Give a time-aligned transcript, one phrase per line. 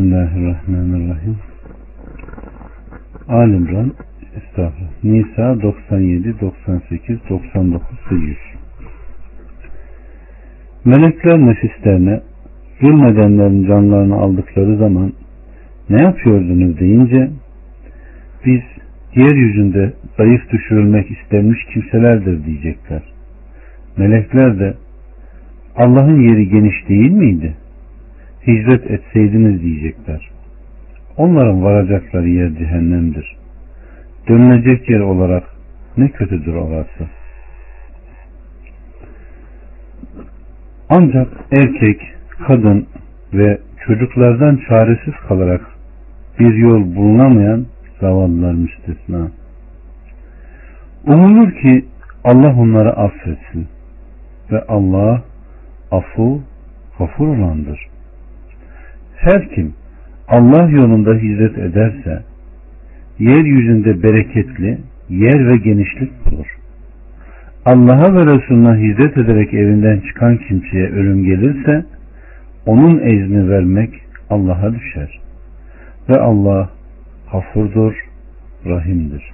[0.00, 1.36] Bismillahirrahmanirrahim.
[3.28, 3.92] Alimran
[4.36, 5.04] Estağfurullah.
[5.04, 8.36] Nisa 97, 98, 99 ve 100.
[10.84, 12.20] Melekler nefislerine
[12.80, 15.12] zulmedenlerin canlarını aldıkları zaman
[15.90, 17.30] ne yapıyordunuz deyince
[18.46, 18.62] biz
[19.14, 23.02] yeryüzünde zayıf düşürülmek istenmiş kimselerdir diyecekler.
[23.96, 24.74] Melekler de
[25.76, 27.54] Allah'ın yeri geniş değil miydi?
[28.46, 30.30] Hicret etseydiniz diyecekler.
[31.16, 33.36] Onların varacakları yer cehennemdir.
[34.28, 35.44] Dönülecek yer olarak
[35.96, 37.08] ne kötüdür orası.
[40.88, 42.00] Ancak erkek,
[42.46, 42.86] kadın
[43.34, 45.66] ve çocuklardan çaresiz kalarak
[46.38, 47.66] bir yol bulunamayan
[48.00, 49.30] zavallılar müstesna.
[51.06, 51.84] Umulur ki
[52.24, 53.68] Allah onları affetsin
[54.52, 55.22] ve Allah
[55.90, 56.42] afu
[56.98, 57.89] gafur olandır.
[59.20, 59.74] Her kim
[60.28, 62.22] Allah yolunda hizmet ederse
[63.18, 66.46] yeryüzünde bereketli yer ve genişlik bulur.
[67.64, 71.84] Allah'a ve Resulüne hizmet ederek evinden çıkan kimseye ölüm gelirse
[72.66, 73.90] onun ezni vermek
[74.30, 75.20] Allah'a düşer.
[76.08, 76.70] Ve Allah
[77.26, 77.94] hafurdur,
[78.66, 79.32] rahimdir.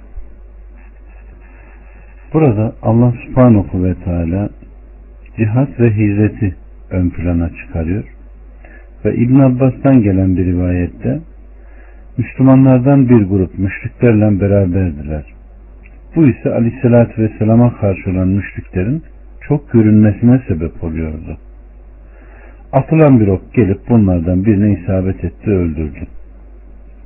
[2.33, 4.49] Burada Allah subhanahu ve teala
[5.37, 6.55] cihat ve hizmeti
[6.89, 8.16] ön plana çıkarıyor.
[9.05, 11.19] Ve İbn Abbas'tan gelen bir rivayette
[12.17, 15.23] Müslümanlardan bir grup müşriklerle beraberdiler.
[16.15, 19.03] Bu ise aleyhissalatü vesselama karşı olan müşriklerin
[19.47, 21.37] çok görünmesine sebep oluyordu.
[22.73, 26.07] Atılan bir ok gelip bunlardan birine isabet etti öldürdü.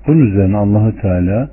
[0.08, 1.50] Bunun üzerine Allahü Teala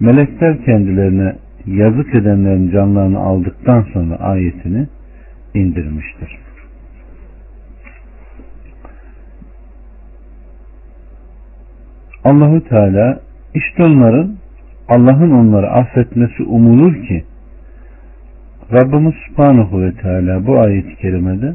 [0.00, 1.36] melekler kendilerine
[1.66, 4.86] yazık edenlerin canlarını aldıktan sonra ayetini
[5.54, 6.47] indirmiştir.
[12.28, 13.20] Allahü Teala
[13.54, 14.36] işte onların
[14.88, 17.24] Allah'ın onları affetmesi umulur ki
[18.72, 21.54] Rabbimiz Subhanahu ve Teala bu ayet-i kerimede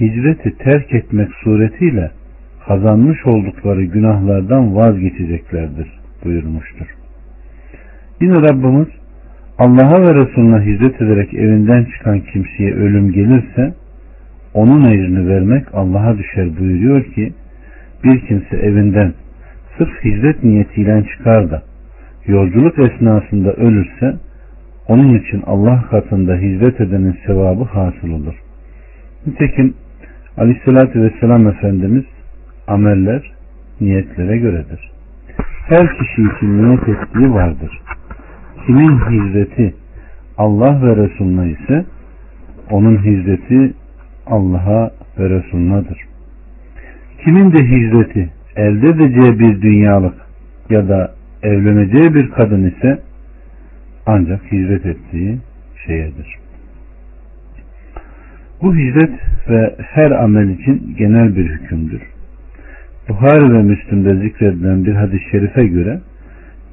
[0.00, 2.10] hicreti terk etmek suretiyle
[2.66, 6.86] kazanmış oldukları günahlardan vazgeçeceklerdir buyurmuştur.
[8.20, 8.88] Yine Rabbimiz
[9.58, 13.74] Allah'a ve Resulüne hizmet ederek evinden çıkan kimseye ölüm gelirse
[14.54, 17.32] onun ecrini vermek Allah'a düşer buyuruyor ki
[18.04, 19.12] bir kimse evinden
[19.78, 21.62] sırf hizmet niyetiyle çıkar da
[22.26, 24.16] yolculuk esnasında ölürse
[24.88, 28.34] onun için Allah katında hizmet edenin sevabı hasıl olur.
[29.26, 29.74] Nitekim
[30.36, 32.04] Aleyhisselatü Vesselam Efendimiz
[32.66, 33.22] ameller
[33.80, 34.90] niyetlere göredir.
[35.68, 37.80] Her kişi için niyet ettiği vardır.
[38.66, 39.74] Kimin hizmeti
[40.38, 41.84] Allah ve Resulüne ise
[42.70, 43.74] onun hizmeti
[44.26, 45.98] Allah'a ve Resulünadır.
[47.24, 50.14] Kimin de hizmeti elde edeceği bir dünyalık
[50.70, 52.98] ya da evleneceği bir kadın ise
[54.06, 55.38] ancak hizmet ettiği
[55.86, 56.36] şeyedir.
[58.62, 59.10] Bu hizmet
[59.48, 62.02] ve her amel için genel bir hükümdür.
[63.08, 66.00] Buhari ve Müslim'de zikredilen bir hadis-i şerife göre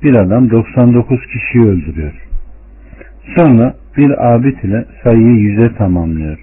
[0.04, 2.14] bir adam 99 kişiyi öldürüyor.
[3.36, 6.40] Sonra bir abid ile sayıyı yüze tamamlıyor.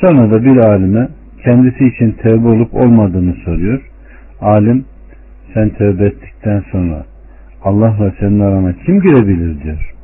[0.00, 1.08] Sonra da bir alime
[1.44, 3.80] kendisi için tevbe olup olmadığını soruyor.
[4.44, 4.84] Alim
[5.54, 7.04] sen tövbe ettikten sonra
[7.62, 9.94] Allah ve senin arana kim girebilir diyor.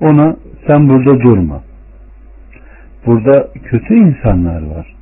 [0.00, 0.36] Ona
[0.66, 1.62] sen burada durma.
[3.06, 4.94] Burada kötü insanlar var.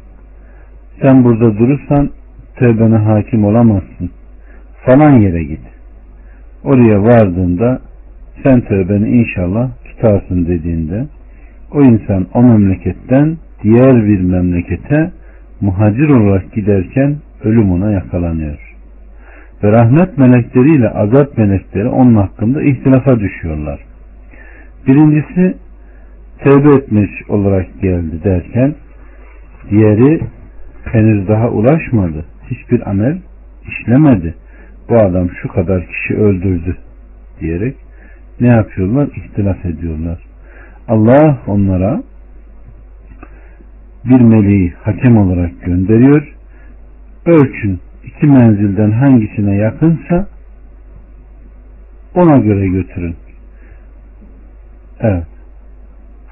[1.03, 2.11] Sen burada durursan
[2.57, 4.11] tövbene hakim olamazsın.
[4.87, 5.61] Falan yere git.
[6.65, 7.81] Oraya vardığında
[8.43, 11.07] sen tövbeni inşallah tutarsın dediğinde
[11.73, 15.11] o insan o memleketten diğer bir memlekete
[15.61, 18.59] muhacir olarak giderken ölüm ona yakalanıyor.
[19.62, 23.81] Ve rahmet melekleriyle azap melekleri onun hakkında ihtilafa düşüyorlar.
[24.87, 25.55] Birincisi
[26.39, 28.75] tevbe etmiş olarak geldi derken
[29.71, 30.21] diğeri
[30.84, 32.25] henüz daha ulaşmadı.
[32.51, 33.19] Hiçbir amel
[33.69, 34.34] işlemedi.
[34.89, 36.77] Bu adam şu kadar kişi öldürdü
[37.41, 37.77] diyerek
[38.41, 39.09] ne yapıyorlar?
[39.16, 40.19] İhtilaf ediyorlar.
[40.89, 42.03] Allah onlara
[44.04, 46.35] bir meleği hakem olarak gönderiyor.
[47.27, 50.28] Ölçün iki menzilden hangisine yakınsa
[52.15, 53.17] ona göre götürün.
[55.01, 55.27] Evet.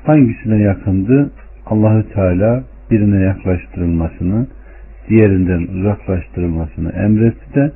[0.05, 1.31] Hangisine yakındı?
[1.67, 4.47] Allahü Teala birine yaklaştırılmasını,
[5.09, 7.73] diğerinden uzaklaştırılmasını emretti de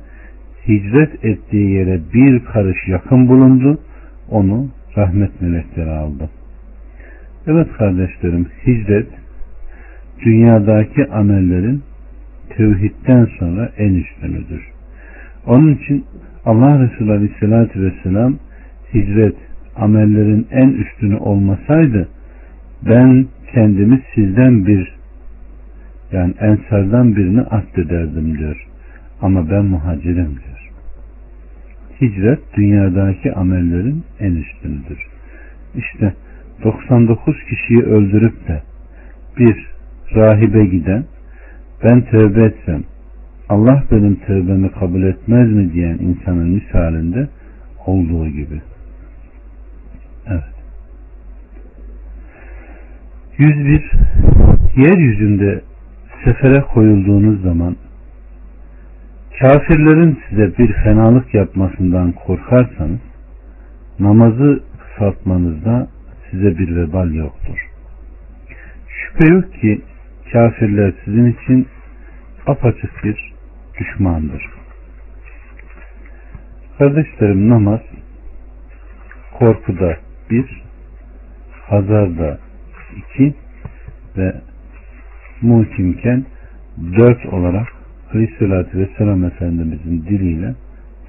[0.67, 3.79] hicret ettiği yere bir karış yakın bulundu.
[4.31, 4.67] Onu
[4.97, 6.29] rahmet melekleri aldı.
[7.47, 9.07] Evet kardeşlerim, hicret
[10.25, 11.83] dünyadaki amellerin
[12.57, 14.61] tevhidden sonra en üstünüdür.
[15.45, 16.05] Onun için
[16.45, 18.35] Allah Resulü Aleyhisselatü Vesselam
[18.93, 19.35] hicret
[19.75, 22.07] amellerin en üstünü olmasaydı
[22.85, 24.99] ben kendimi sizden bir
[26.11, 28.65] yani ensardan birini addederdim diyor.
[29.21, 30.69] Ama ben muhacirim diyor.
[32.01, 35.07] Hicret dünyadaki amellerin en üstünüdür.
[35.75, 36.13] İşte
[36.63, 38.61] 99 kişiyi öldürüp de
[39.39, 39.67] bir
[40.15, 41.03] rahibe giden
[41.83, 42.83] ben tövbe etsem
[43.49, 47.29] Allah benim tövbemi kabul etmez mi diyen insanın misalinde
[47.85, 48.61] olduğu gibi.
[50.27, 50.43] Evet.
[53.37, 53.91] 101
[54.75, 55.61] Yeryüzünde
[56.25, 57.75] sefere koyulduğunuz zaman
[59.39, 62.99] kafirlerin size bir fenalık yapmasından korkarsanız
[63.99, 65.87] namazı kısaltmanızda
[66.31, 67.69] size bir vebal yoktur.
[68.87, 69.81] Şüphe yok ki
[70.31, 71.67] kafirler sizin için
[72.47, 73.33] apaçık bir
[73.79, 74.45] düşmandır.
[76.77, 77.81] Kardeşlerim namaz
[79.39, 79.97] korkuda
[80.29, 80.63] bir,
[81.67, 82.39] hazarda
[82.97, 83.35] iki
[84.17, 84.35] ve
[85.41, 86.25] muhkimken
[86.97, 87.67] dört olarak
[88.13, 90.55] Aleyhisselatü Vesselam Efendimizin diliyle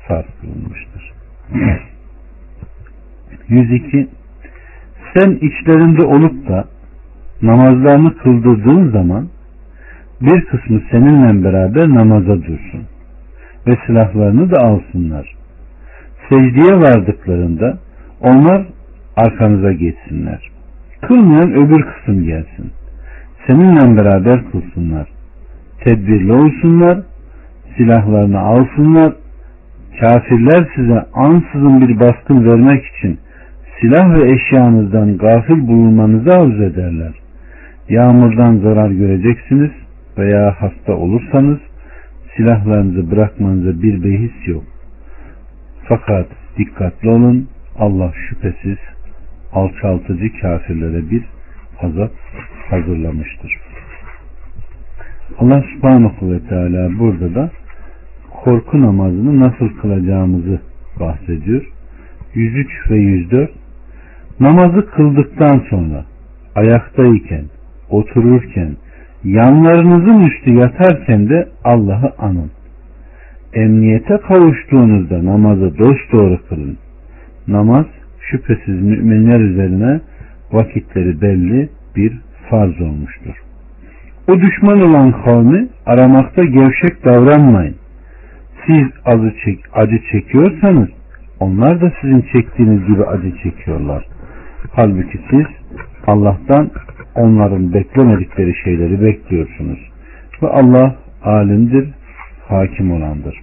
[0.09, 1.13] farz kılınmıştır.
[3.49, 4.09] 102
[5.15, 6.69] Sen içlerinde olup da
[7.43, 9.29] namazlarını kıldırdığın zaman
[10.21, 12.83] bir kısmı seninle beraber namaza dursun
[13.67, 15.35] ve silahlarını da alsınlar.
[16.29, 17.79] Secdeye vardıklarında
[18.21, 18.67] onlar
[19.17, 20.51] arkanıza geçsinler.
[21.01, 22.71] Kılmayan öbür kısım gelsin.
[23.47, 25.09] Seninle beraber kılsınlar.
[25.85, 26.99] Tedbirli olsunlar.
[27.77, 29.13] Silahlarını alsınlar.
[30.01, 33.19] Kafirler size ansızın bir baskın vermek için
[33.81, 37.20] silah ve eşyanızdan gafil bulunmanızı arzu ederler.
[37.91, 39.71] Yağmurdan zarar göreceksiniz
[40.19, 41.59] veya hasta olursanız
[42.37, 44.65] silahlarınızı bırakmanıza bir behis yok.
[45.89, 46.27] Fakat
[46.59, 47.49] dikkatli olun
[47.79, 48.79] Allah şüphesiz
[49.53, 51.25] alçaltıcı kafirlere bir
[51.83, 52.13] azap
[52.71, 53.61] hazırlamıştır.
[55.39, 57.51] Allah subhanahu ve teala burada da
[58.45, 60.61] korku namazını nasıl kılacağımızı
[61.01, 61.73] bahsediyor.
[62.35, 63.51] 103 ve 104
[64.41, 66.05] Namazı kıldıktan sonra
[66.55, 67.45] ayaktayken,
[67.91, 68.77] otururken,
[69.25, 72.51] yanlarınızın üstü yatarken de Allah'ı anın.
[73.55, 76.79] Emniyete kavuştuğunuzda namazı dosdoğru kılın.
[77.49, 77.87] Namaz
[78.21, 80.01] şüphesiz müminler üzerine
[80.53, 82.13] vakitleri belli bir
[82.51, 83.35] farz olmuştur.
[84.29, 87.75] O düşman olan kavmi aramakta gevşek davranmayın.
[88.67, 90.89] Siz acı, çek, acı çekiyorsanız
[91.41, 94.07] onlar da sizin çektiğiniz gibi acı çekiyorlar.
[94.73, 95.47] Halbuki siz
[96.07, 96.71] Allah'tan
[97.15, 99.79] onların beklemedikleri şeyleri bekliyorsunuz.
[100.43, 101.89] Ve Allah alimdir,
[102.49, 103.41] hakim olandır.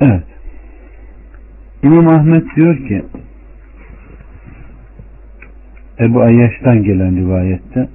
[0.00, 0.24] Evet.
[1.82, 3.02] İmam Ahmet diyor ki
[6.00, 7.88] Ebu Ayyaş'tan gelen rivayette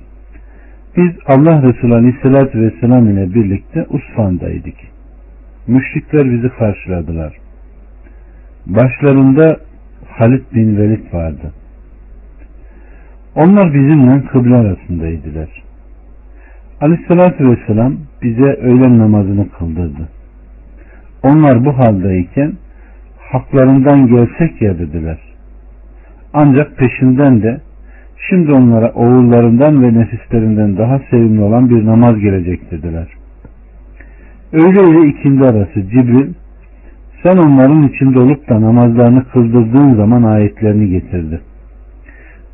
[0.98, 4.76] biz Allah Resulü Aleyhisselatü Vesselam ile birlikte Usfan'daydık.
[5.68, 7.38] Müşrikler bizi karşıladılar.
[8.66, 9.60] Başlarında
[10.08, 11.54] Halid bin Velid vardı.
[13.36, 15.50] Onlar bizimle kıble arasındaydılar.
[16.82, 20.10] Aleyhissalatü vesselam bize öğlen namazını kıldırdı.
[21.24, 22.54] Onlar bu haldeyken
[23.32, 25.18] haklarından gelsek ya dediler.
[26.34, 27.62] Ancak peşinden de
[28.30, 33.08] şimdi onlara oğullarından ve nefislerinden daha sevimli olan bir namaz gelecek dediler.
[34.54, 36.34] Öyle ile ikindi arası Cibril
[37.24, 41.42] sen onların içinde olup da namazlarını kıldırdığın zaman ayetlerini getirdi.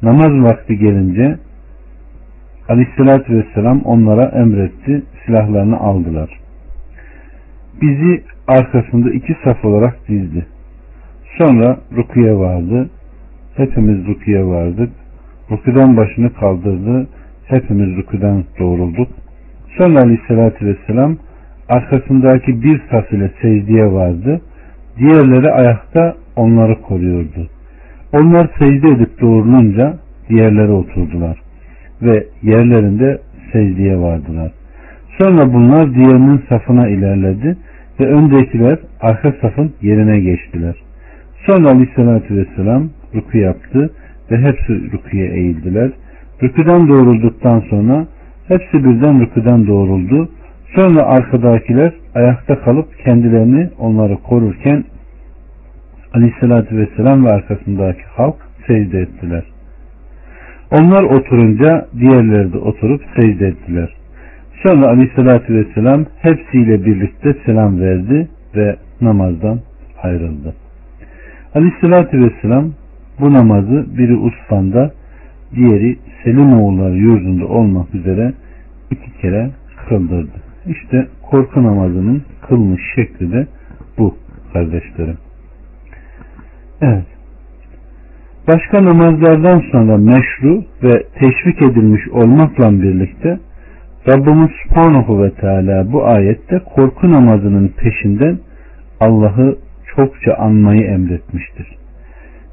[0.04, 1.38] Namaz vakti gelince
[2.70, 5.04] Aleyhisselatü Vesselam onlara emretti.
[5.26, 6.30] Silahlarını aldılar.
[7.82, 10.46] Bizi arkasında iki saf olarak dizdi.
[11.38, 12.90] Sonra rukuya vardı.
[13.56, 14.90] Hepimiz rukuya vardık.
[15.52, 17.08] Rukudan başını kaldırdı.
[17.46, 19.08] Hepimiz rukudan doğrulduk.
[19.78, 21.18] Sonra Aleyhisselatü Vesselam
[21.70, 24.42] arkasındaki bir saf ile secdeye vardı.
[24.98, 27.50] Diğerleri ayakta onları koruyordu.
[28.14, 29.98] Onlar secde edip doğrulunca
[30.30, 31.42] diğerleri oturdular
[32.02, 33.20] ve yerlerinde
[33.54, 34.52] secdeye vardılar.
[35.22, 37.58] Sonra bunlar diğerinin safına ilerledi
[38.00, 40.76] ve öndekiler arka safın yerine geçtiler.
[41.46, 43.90] Sonra aleyhissalatü vesselam ruku yaptı
[44.32, 45.92] ve hepsi rukuya eğildiler.
[46.44, 48.08] Rüküden doğrulduktan sonra
[48.48, 50.30] hepsi birden rüküden doğruldu.
[50.76, 54.84] Sonra arkadakiler ayakta kalıp kendilerini onları korurken
[56.14, 58.36] Aleyhisselatü Vesselam ve arkasındaki halk
[58.68, 59.44] secde ettiler.
[60.72, 63.96] Onlar oturunca diğerleri de oturup secde ettiler.
[64.66, 69.60] Sonra aleyhissalatü vesselam hepsiyle birlikte selam verdi ve namazdan
[70.04, 70.54] ayrıldı.
[71.56, 72.72] Aleyhissalatü vesselam
[73.20, 74.92] bu namazı biri Usfan'da
[75.56, 78.34] diğeri Selimoğulları yurdunda olmak üzere
[78.92, 79.50] iki kere
[79.90, 80.42] kıldırdı.
[80.68, 83.48] İşte korku namazının kılmış şekli de
[83.98, 84.16] bu
[84.54, 85.18] kardeşlerim.
[86.82, 87.06] Evet.
[88.48, 93.40] Başka namazlardan sonra meşru ve teşvik edilmiş olmakla birlikte
[94.08, 98.40] Rabbimiz Subhanahu ve Teala bu ayette korku namazının peşinden
[99.00, 99.58] Allah'ı
[99.96, 101.78] çokça anmayı emretmiştir.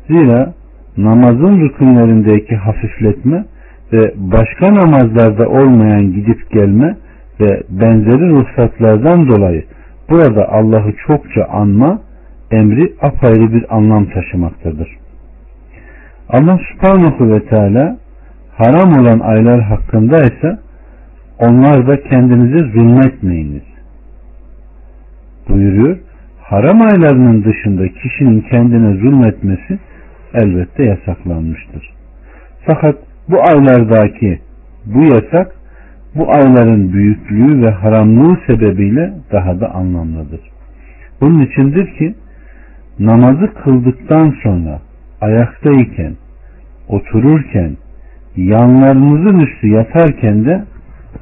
[0.09, 0.55] Zira
[0.97, 3.45] namazın rükünlerindeki hafifletme
[3.93, 6.97] ve başka namazlarda olmayan gidip gelme
[7.41, 9.65] ve benzeri ruhsatlardan dolayı
[10.11, 12.08] burada Allah'ı çokça anma
[12.51, 14.89] emri apayrı bir anlam taşımaktadır.
[16.29, 17.99] Allah subhanahu ve teala
[18.57, 20.59] haram olan aylar hakkında ise
[21.39, 23.63] onlar da kendinize zulmetmeyiniz
[25.49, 25.99] buyuruyor.
[26.43, 29.79] Haram aylarının dışında kişinin kendine zulmetmesi
[30.35, 31.95] elbette yasaklanmıştır.
[32.67, 32.97] Fakat
[33.29, 34.41] bu aylardaki
[34.87, 35.55] bu yasak
[36.15, 40.41] bu ayların büyüklüğü ve haramlığı sebebiyle daha da anlamlıdır.
[41.21, 42.15] Bunun içindir ki
[42.99, 44.81] namazı kıldıktan sonra
[45.21, 46.17] ayaktayken,
[46.89, 47.77] otururken,
[48.37, 50.65] yanlarınızın üstü yatarken de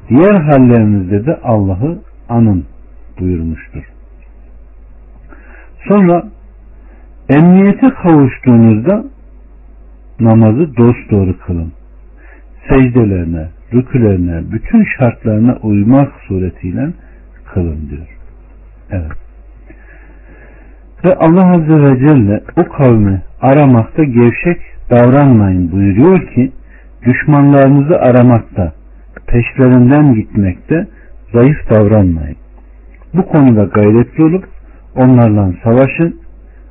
[0.09, 2.65] diğer hallerinizde de Allah'ı anın
[3.19, 3.83] buyurmuştur.
[5.87, 6.23] Sonra
[7.29, 9.03] emniyete kavuştuğunuzda
[10.19, 11.71] namazı dosdoğru kılın.
[12.69, 16.89] Secdelerine, rükülerine, bütün şartlarına uymak suretiyle
[17.53, 18.07] kılın diyor.
[18.91, 19.26] Evet.
[21.05, 26.51] Ve Allah Azze ve Celle o kavmi aramakta gevşek davranmayın buyuruyor ki
[27.05, 28.73] düşmanlarınızı aramakta,
[29.27, 30.87] peşlerinden gitmekte
[31.33, 32.37] zayıf davranmayın.
[33.13, 34.45] Bu konuda gayretli olup
[34.95, 36.19] onlarla savaşın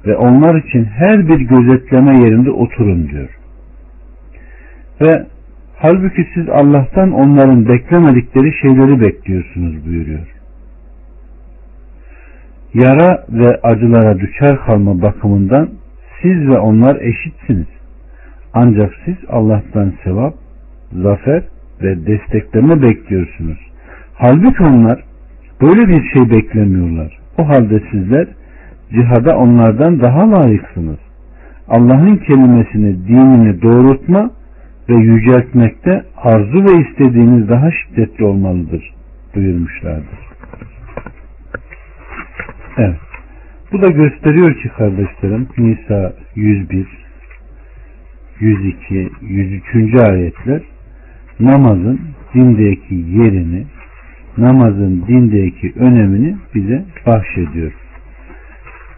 [0.06, 3.28] ve onlar için her bir gözetleme yerinde oturun diyor.
[5.00, 5.26] Ve
[5.76, 10.35] halbuki siz Allah'tan onların beklemedikleri şeyleri bekliyorsunuz buyuruyor.
[12.82, 15.68] Yara ve acılara düşer kalma bakımından
[16.22, 17.66] siz ve onlar eşitsiniz.
[18.54, 20.34] Ancak siz Allah'tan sevap,
[20.92, 21.42] zafer
[21.82, 23.58] ve destekleme bekliyorsunuz.
[24.14, 25.04] Halbuki onlar
[25.62, 27.18] böyle bir şey beklemiyorlar.
[27.38, 28.26] O halde sizler
[28.90, 30.98] cihada onlardan daha layıksınız.
[31.68, 34.30] Allah'ın kelimesini, dinini doğrultma
[34.88, 38.94] ve yüceltmekte arzu ve istediğiniz daha şiddetli olmalıdır
[39.34, 40.25] buyurmuşlardır.
[42.78, 42.96] Evet.
[43.72, 46.86] Bu da gösteriyor ki kardeşlerim Nisa 101
[48.40, 49.94] 102 103.
[50.02, 50.62] ayetler
[51.40, 52.00] namazın
[52.34, 53.64] dindeki yerini
[54.38, 57.72] namazın dindeki önemini bize bahşediyor.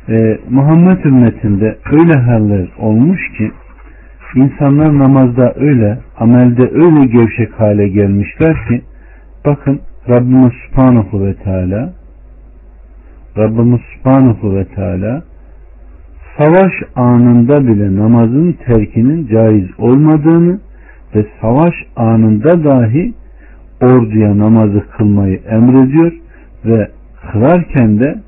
[0.08, 3.50] Ee, Muhammed ümmetinde öyle haller olmuş ki
[4.34, 8.82] insanlar namazda öyle, amelde öyle gevşek hale gelmişler ki
[9.46, 11.97] bakın Rabbimiz Subhanahu ve Teala
[13.38, 15.22] Rabbimiz Subhanahu ve Teala
[16.38, 20.60] savaş anında bile namazın terkinin caiz olmadığını
[21.14, 23.14] ve savaş anında dahi
[23.80, 26.12] orduya namazı kılmayı emrediyor
[26.64, 26.88] ve
[27.32, 28.22] kılarken de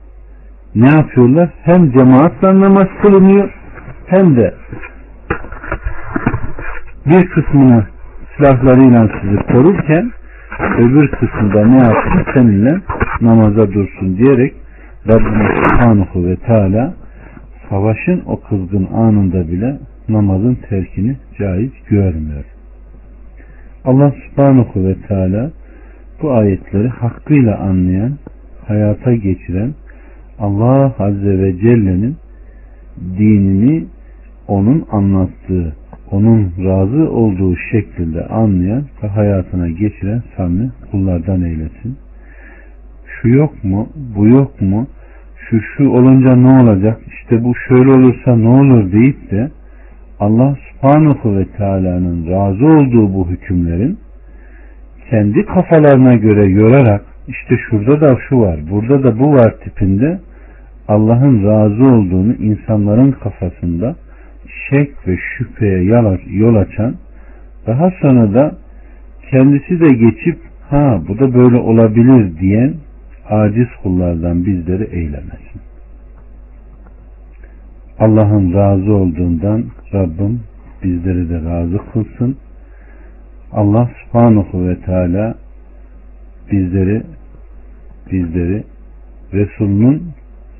[0.74, 1.50] ne yapıyorlar?
[1.62, 3.50] Hem cemaatle namaz kılınıyor
[4.06, 4.54] hem de
[7.06, 7.84] bir kısmını
[8.36, 10.10] silahlarıyla sizi korurken
[10.78, 12.24] öbür kısmında ne yapsın?
[12.34, 12.80] Seninle
[13.20, 14.59] namaza dursun diyerek
[15.08, 16.94] Rabbimiz Subhanahu ve Teala
[17.68, 19.78] savaşın o kızgın anında bile
[20.08, 22.44] namazın terkini caiz görmüyor.
[23.84, 25.50] Allah subhanahu ve teala
[26.22, 28.18] bu ayetleri hakkıyla anlayan,
[28.66, 29.74] hayata geçiren
[30.38, 32.16] Allah azze ve celle'nin
[33.18, 33.86] dinini
[34.48, 35.76] onun anlattığı,
[36.10, 41.96] onun razı olduğu şekilde anlayan ve hayatına geçiren samimi kullardan eylesin.
[43.22, 44.86] Şu yok mu, bu yok mu,
[45.36, 49.50] şu şu olunca ne olacak, işte bu şöyle olursa ne olur deyip de
[50.20, 53.98] Allah subhanahu ve teala'nın razı olduğu bu hükümlerin
[55.10, 60.20] kendi kafalarına göre yorarak işte şurada da şu var, burada da bu var tipinde
[60.88, 63.96] Allah'ın razı olduğunu insanların kafasında
[64.70, 65.82] şek ve şüpheye
[66.30, 66.94] yol açan
[67.66, 68.56] daha sonra da
[69.30, 70.38] kendisi de geçip
[70.70, 72.74] ha bu da böyle olabilir diyen
[73.30, 75.60] aciz kullardan bizleri eylemesin.
[77.98, 80.40] Allah'ın razı olduğundan Rabbim
[80.84, 82.36] bizleri de razı kılsın.
[83.52, 85.34] Allah subhanahu ve teala
[86.52, 87.02] bizleri
[88.12, 88.64] bizleri
[89.32, 90.02] Resul'ün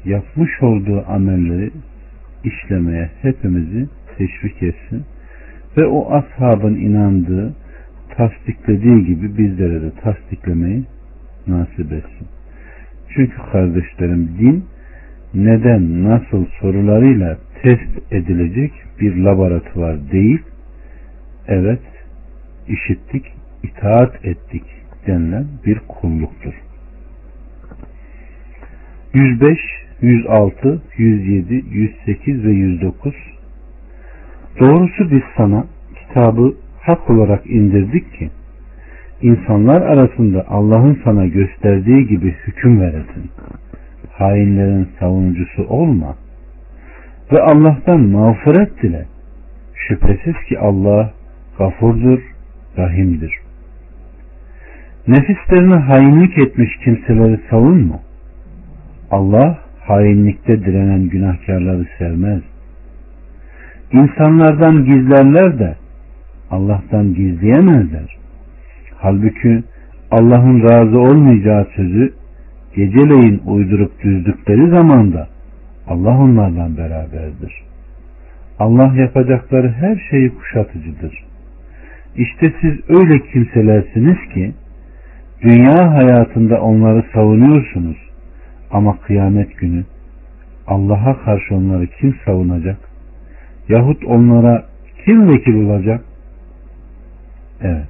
[0.05, 1.71] yapmış olduğu amelleri
[2.45, 5.05] işlemeye hepimizi teşvik etsin
[5.77, 7.55] ve o ashabın inandığı
[8.17, 10.85] tasdiklediği gibi bizlere de tasdiklemeyi
[11.47, 12.27] nasip etsin.
[13.15, 14.65] Çünkü kardeşlerim din
[15.35, 20.43] neden nasıl sorularıyla test edilecek bir laboratuvar değil.
[21.49, 21.81] Evet
[22.69, 23.27] işittik,
[23.63, 24.65] itaat ettik
[25.07, 26.55] denilen bir kulluktur.
[29.15, 29.59] 105,
[30.01, 33.15] 106, 107, 108 ve 109
[34.61, 38.31] Doğrusu biz sana kitabı hak olarak indirdik ki
[39.23, 43.31] insanlar arasında Allah'ın sana gösterdiği gibi hüküm veresin.
[44.13, 46.17] Hainlerin savunucusu olma
[47.33, 49.07] ve Allah'tan mağfiret dile.
[49.75, 51.13] Şüphesiz ki Allah
[51.59, 52.21] gafurdur,
[52.79, 53.33] rahimdir.
[55.09, 58.01] Nefislerine hainlik etmiş kimseleri savunma.
[59.11, 62.43] Allah hainlikte direnen günahkarları sevmez.
[63.93, 65.77] İnsanlardan gizlerler de
[66.51, 68.20] Allah'tan gizleyemezler.
[69.03, 69.63] Halbuki
[70.11, 72.13] Allah'ın razı olmayacağı sözü
[72.77, 75.29] geceleyin uydurup düzdükleri zamanda
[75.89, 77.63] Allah onlardan beraberdir.
[78.59, 81.25] Allah yapacakları her şeyi kuşatıcıdır.
[82.17, 84.53] İşte siz öyle kimselersiniz ki
[85.43, 87.97] dünya hayatında onları savunuyorsunuz
[88.71, 89.85] ama kıyamet günü
[90.67, 92.79] Allah'a karşı onları kim savunacak?
[93.69, 94.65] Yahut onlara
[95.05, 96.05] kim vekil olacak?
[97.63, 97.90] Evet.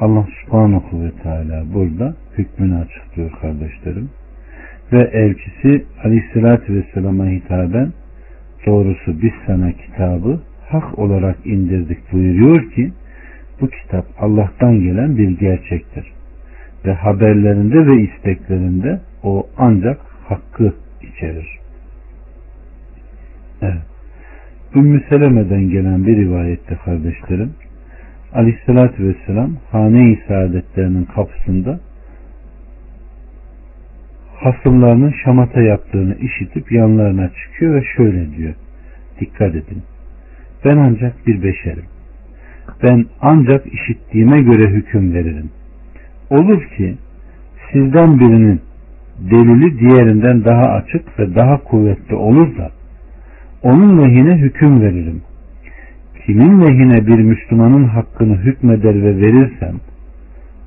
[0.00, 4.10] Allah subhanahu ve teala burada hükmünü açıklıyor kardeşlerim.
[4.92, 7.92] Ve elçisi aleyhissalatü vesselama hitaben
[8.66, 12.92] doğrusu biz sana kitabı hak olarak indirdik buyuruyor ki
[13.60, 16.12] bu kitap Allah'tan gelen bir gerçektir.
[16.84, 21.58] Ve haberlerinde ve isteklerinde o ancak hakkı içerir.
[23.62, 23.82] Evet.
[24.76, 27.54] Ümmü Seleme'den gelen bir rivayette kardeşlerim
[28.34, 31.80] Aleyhisselatü Vesselam hane-i saadetlerinin kapısında
[34.36, 38.54] hasımlarının şamata yaptığını işitip yanlarına çıkıyor ve şöyle diyor.
[39.20, 39.82] Dikkat edin.
[40.64, 41.84] Ben ancak bir beşerim.
[42.82, 45.50] Ben ancak işittiğime göre hüküm veririm.
[46.30, 46.96] Olur ki
[47.72, 48.60] sizden birinin
[49.18, 52.70] delili diğerinden daha açık ve daha kuvvetli olur da
[53.62, 55.22] onun lehine hüküm veririm.
[56.30, 59.74] Kimin lehine bir Müslümanın hakkını hükmeder ve verirsem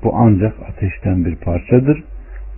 [0.02, 2.04] bu ancak ateşten bir parçadır.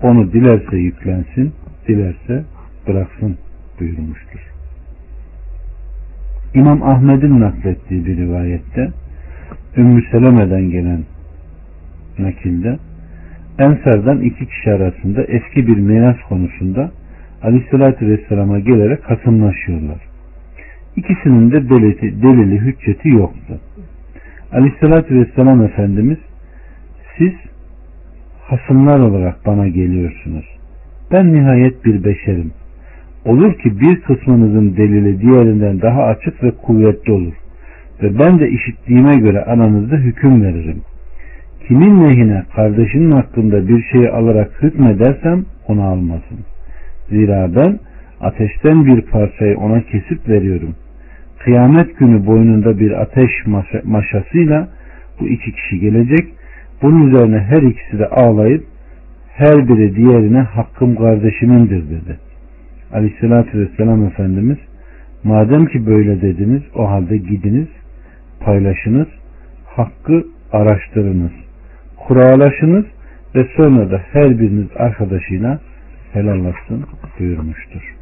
[0.03, 1.53] Onu dilerse yüklensin,
[1.89, 2.45] dilerse
[2.87, 3.39] bıraksın
[3.81, 4.41] buyurmuştur.
[6.55, 8.89] İmam Ahmet'in naklettiği bir rivayette
[9.77, 11.05] Ümmü Seleme'den gelen
[12.19, 12.79] nakilde
[13.59, 16.91] Ensar'dan iki kişi arasında eski bir miras konusunda
[17.43, 20.06] Aleyhisselatü Vesselam'a gelerek hasımlaşıyorlar.
[20.97, 23.61] İkisinin de delili, delili hücceti yoktu.
[24.53, 26.19] Aleyhissalatü vesselam Efendimiz
[27.19, 27.33] siz
[28.41, 30.45] hasımlar olarak bana geliyorsunuz.
[31.13, 32.53] Ben nihayet bir beşerim.
[33.25, 37.35] Olur ki bir kısmınızın delili diğerinden daha açık ve kuvvetli olur.
[38.03, 40.81] Ve ben de işittiğime göre aranızda hüküm veririm.
[41.69, 46.39] Kimin lehine kardeşinin hakkında bir şeyi alarak hükmedersem onu almasın.
[47.09, 47.79] Zira ben
[48.21, 50.75] ateşten bir parçayı ona kesip veriyorum
[51.47, 53.31] kıyamet günü boynunda bir ateş
[53.85, 54.69] maşasıyla
[55.21, 56.35] bu iki kişi gelecek.
[56.83, 58.65] Bunun üzerine her ikisi de ağlayıp
[59.35, 62.19] her biri diğerine hakkım kardeşimindir dedi.
[62.93, 64.59] Aleyhissalatü vesselam Efendimiz
[65.25, 67.69] madem ki böyle dediniz o halde gidiniz
[68.41, 69.09] paylaşınız
[69.65, 71.33] hakkı araştırınız
[71.97, 72.85] kuralaşınız
[73.35, 75.61] ve sonra da her biriniz arkadaşıyla
[76.13, 76.85] helallaşsın
[77.19, 77.95] buyurmuştur.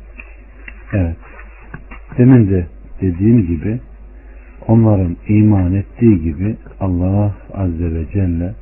[0.92, 1.16] Evet.
[2.18, 2.66] Demin de
[3.04, 3.80] dediğim gibi
[4.68, 8.54] onların iman ettiği gibi Allah Azze ve Celle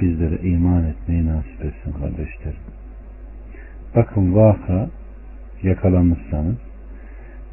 [0.00, 2.60] bizlere iman etmeyi nasip etsin kardeşlerim.
[3.96, 4.88] Bakın vaka
[5.62, 6.56] yakalamışsanız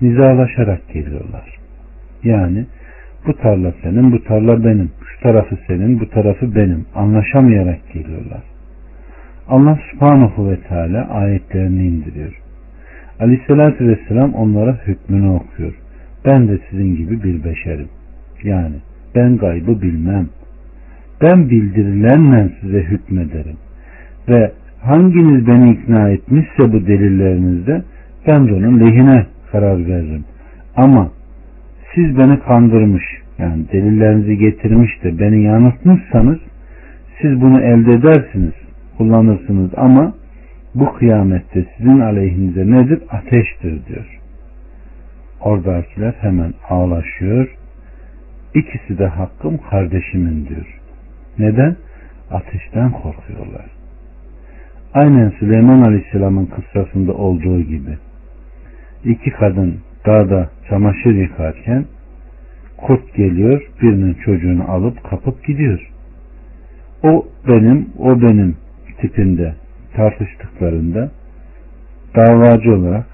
[0.02, 1.58] nizalaşarak geliyorlar.
[2.24, 2.66] Yani
[3.28, 6.86] bu tarla senin, bu tarla benim, şu tarafı senin, bu tarafı benim.
[6.96, 8.44] Anlaşamayarak geliyorlar.
[9.48, 12.42] Allah subhanahu ve teala ayetlerini indiriyor.
[13.20, 15.74] Aleyhissalatü vesselam onlara hükmünü okuyor.
[16.26, 17.88] Ben de sizin gibi bir beşerim.
[18.44, 18.76] Yani
[19.16, 20.28] ben gaybı bilmem.
[21.22, 23.58] Ben bildirilenle size hükmederim.
[24.30, 27.84] Ve hanginiz beni ikna etmişse bu delillerinizde
[28.28, 30.26] ben de onun lehine karar veririm.
[30.76, 31.12] Ama
[31.96, 33.04] siz beni kandırmış
[33.40, 36.40] yani delillerinizi getirmiş de beni yanıltmışsanız
[37.22, 38.54] siz bunu elde edersiniz.
[38.98, 40.14] kullanırsınız ama
[40.76, 43.00] bu kıyamette sizin aleyhinize nedir?
[43.10, 44.20] Ateştir diyor.
[45.46, 47.58] Oradakiler hemen ağlaşıyor.
[48.54, 50.80] İkisi de hakkım kardeşimin diyor.
[51.40, 51.76] Neden?
[52.32, 53.66] Ateşten korkuyorlar.
[54.94, 57.98] Aynen Süleyman Aleyhisselam'ın kıssasında olduğu gibi.
[59.04, 61.86] iki kadın dağda çamaşır yıkarken
[62.78, 65.92] kurt geliyor birinin çocuğunu alıp kapıp gidiyor.
[67.04, 68.58] O benim, o benim
[69.02, 69.56] tipinde
[69.96, 71.12] tartıştıklarında
[72.16, 73.06] davacı olarak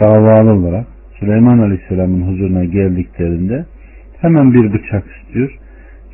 [0.00, 3.66] davalı olarak Süleyman Aleyhisselam'ın huzuruna geldiklerinde
[4.20, 5.58] hemen bir bıçak istiyor.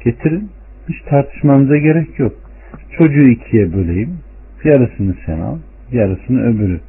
[0.04, 0.50] Getirin.
[0.88, 2.32] Hiç tartışmanıza gerek yok.
[2.98, 4.18] Çocuğu ikiye böleyim.
[4.64, 5.58] Yarısını sen al.
[5.92, 6.80] Yarısını öbürü.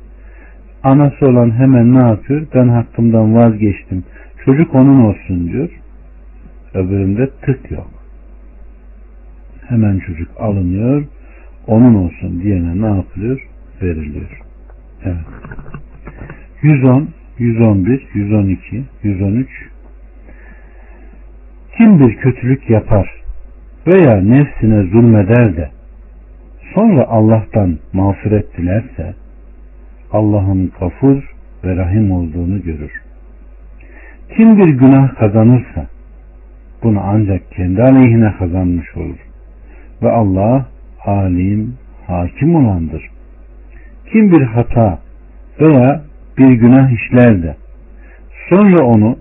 [0.83, 2.47] Anası olan hemen ne yapıyor?
[2.53, 4.03] Ben hakkımdan vazgeçtim.
[4.45, 5.69] Çocuk onun olsun diyor.
[6.73, 7.89] Öbüründe tık yok.
[9.67, 11.05] Hemen çocuk alınıyor.
[11.67, 13.47] Onun olsun diyene ne yapılıyor?
[13.81, 14.41] Veriliyor.
[15.03, 15.17] Evet.
[16.61, 19.47] 110, 111, 112, 113
[21.77, 23.11] Kim bir kötülük yapar
[23.87, 25.69] veya nefsine zulmeder de
[26.75, 29.15] sonra Allah'tan mağfiret dilerse
[30.11, 31.23] Allah'ın kafur
[31.63, 32.91] ve rahim olduğunu görür.
[34.37, 35.85] Kim bir günah kazanırsa
[36.83, 39.19] bunu ancak kendi aleyhine kazanmış olur.
[40.03, 40.65] Ve Allah
[41.05, 41.73] alim,
[42.07, 43.09] hakim olandır.
[44.11, 44.99] Kim bir hata
[45.59, 46.01] veya
[46.37, 47.55] bir günah işler de
[48.49, 49.17] sonra onu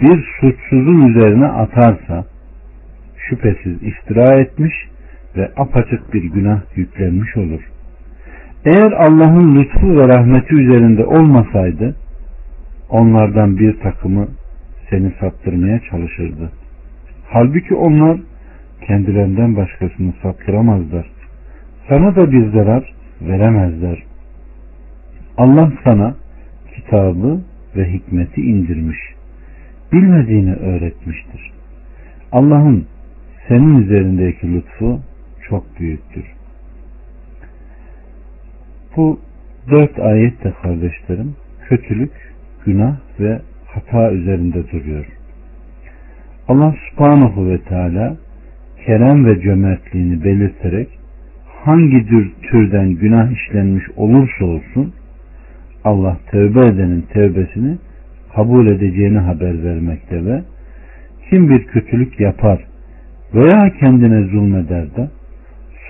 [0.00, 2.24] bir suçsuzun üzerine atarsa
[3.28, 4.74] şüphesiz iftira etmiş
[5.36, 7.60] ve apaçık bir günah yüklenmiş olur.
[8.64, 11.96] Eğer Allah'ın lütfu ve rahmeti üzerinde olmasaydı
[12.88, 14.28] onlardan bir takımı
[14.90, 16.50] seni saptırmaya çalışırdı.
[17.28, 18.18] Halbuki onlar
[18.86, 21.06] kendilerinden başkasını saptıramazlar.
[21.88, 24.02] Sana da bir zarar veremezler.
[25.36, 26.14] Allah sana
[26.84, 27.40] kitabı
[27.76, 28.98] ve hikmeti indirmiş.
[29.92, 31.52] Bilmediğini öğretmiştir.
[32.32, 32.86] Allah'ın
[33.48, 35.00] senin üzerindeki lütfu
[35.48, 36.24] çok büyüktür.
[38.96, 39.20] Bu
[39.70, 41.36] dört ayet de kardeşlerim
[41.68, 42.12] kötülük,
[42.64, 45.06] günah ve hata üzerinde duruyor.
[46.48, 48.16] Allah subhanahu ve teala
[48.86, 50.88] kerem ve cömertliğini belirterek
[51.64, 52.06] hangi
[52.42, 54.94] türden günah işlenmiş olursa olsun
[55.84, 57.78] Allah tövbe edenin tövbesini
[58.34, 60.42] kabul edeceğini haber vermekte ve
[61.30, 62.64] kim bir kötülük yapar
[63.34, 65.10] veya kendine zulmeder de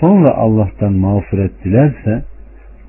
[0.01, 2.25] sonra Allah'tan mağfiret dilerse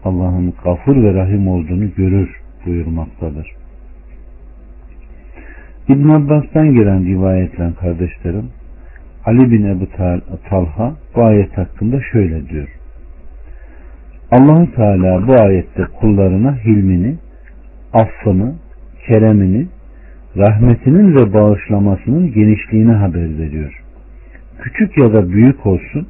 [0.03, 2.29] Allah'ın gafur ve rahim olduğunu görür
[2.65, 3.51] buyurmaktadır.
[5.89, 8.49] İbn Abbas'tan gelen rivayetle kardeşlerim
[9.25, 9.87] Ali bin Ebu
[10.49, 12.67] Talha bu ayet hakkında şöyle diyor.
[14.31, 17.15] Allah Teala bu ayette kullarına hilmini,
[17.93, 18.55] affını,
[19.07, 19.67] keremini,
[20.37, 23.81] rahmetinin ve bağışlamasının genişliğini haber veriyor.
[24.61, 26.07] Küçük ya da büyük olsun,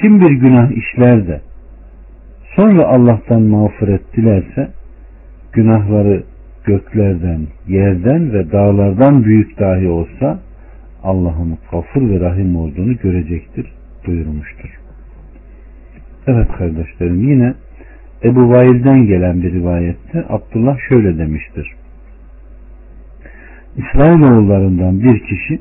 [0.00, 1.40] kim bir günah işler de
[2.56, 4.68] sonra Allah'tan mağfiret dilerse
[5.52, 6.22] günahları
[6.64, 10.38] göklerden, yerden ve dağlardan büyük dahi olsa
[11.02, 13.72] Allah'ın gafur ve rahim olduğunu görecektir
[14.06, 14.87] buyurmuştur.
[16.28, 17.54] Evet kardeşlerim yine
[18.24, 21.72] Ebu Vail'den gelen bir rivayette Abdullah şöyle demiştir.
[23.76, 25.60] İsrailoğullarından bir kişi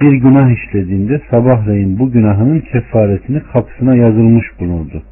[0.00, 5.02] bir günah işlediğinde sabahleyin bu günahının kefaretini kapısına yazılmış bulundu.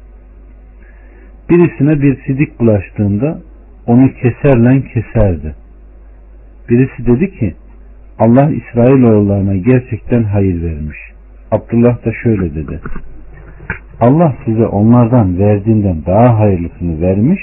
[1.49, 3.41] Birisine bir sidik bulaştığında
[3.85, 5.55] onu keserlen keserdi.
[6.69, 7.53] Birisi dedi ki
[8.19, 10.97] Allah İsrailoğullarına gerçekten hayır vermiş.
[11.51, 12.79] Abdullah da şöyle dedi.
[14.01, 17.39] Allah size onlardan verdiğinden daha hayırlısını vermiş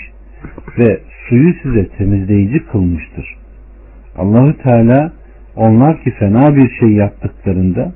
[0.79, 3.37] ve suyu size temizleyici kılmıştır.
[4.16, 5.12] Allahü Teala
[5.57, 7.92] onlar ki fena bir şey yaptıklarında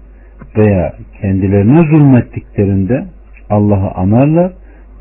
[0.56, 3.04] veya kendilerine zulmettiklerinde
[3.50, 4.52] Allah'ı anarlar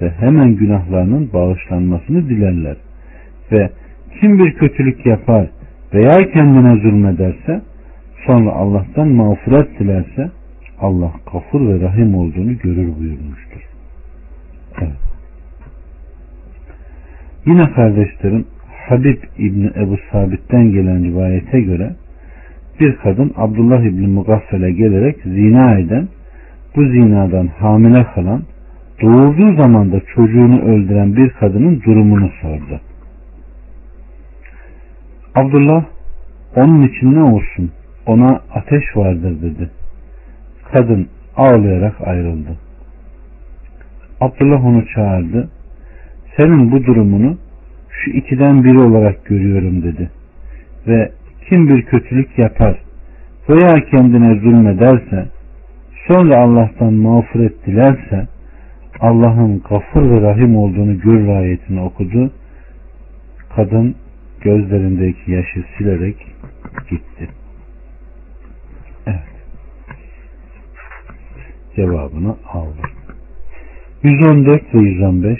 [0.02, 2.78] ve hemen günahlarının bağışlanmasını dilerler.
[3.52, 3.70] Ve
[4.20, 5.50] kim bir kötülük yapar
[5.94, 7.62] veya kendine zulmederse
[8.26, 10.32] sonra Allah'tan mağfiret dilerse
[10.82, 13.62] Allah kafur ve rahim olduğunu görür buyurmuştur.
[14.82, 14.98] Evet.
[17.46, 18.46] Yine kardeşlerim
[18.90, 21.96] Habib İbni Ebu Sabit'ten gelen rivayete göre
[22.80, 26.08] bir kadın Abdullah İbni Mugaffel'e gelerek zina eden
[26.76, 28.44] bu zinadan hamile kalan
[29.02, 32.82] doğurduğu zaman da çocuğunu öldüren bir kadının durumunu sordu.
[35.36, 35.86] Abdullah
[36.56, 37.72] onun için ne olsun
[38.06, 39.70] ona ateş vardır dedi.
[40.72, 42.58] Kadın ağlayarak ayrıldı.
[44.22, 45.50] Abdullah onu çağırdı.
[46.38, 47.38] Senin bu durumunu
[47.90, 50.10] şu ikiden biri olarak görüyorum dedi.
[50.88, 51.12] Ve
[51.50, 52.78] kim bir kötülük yapar
[53.50, 55.28] veya kendine zulmederse
[56.08, 58.28] sonra Allah'tan mağfiret dilerse
[59.00, 62.32] Allah'ın gafur ve rahim olduğunu gör ayetini okudu.
[63.56, 63.96] Kadın
[64.42, 66.18] gözlerindeki yaşı silerek
[66.90, 67.41] gitti.
[71.76, 72.82] Cevabını aldı.
[74.04, 75.40] 114 ve 115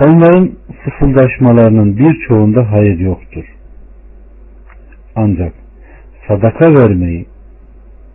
[0.00, 0.50] Onların
[0.84, 3.44] fısıldaşmalarının birçoğunda hayır yoktur.
[5.16, 5.52] Ancak
[6.28, 7.26] sadaka vermeyi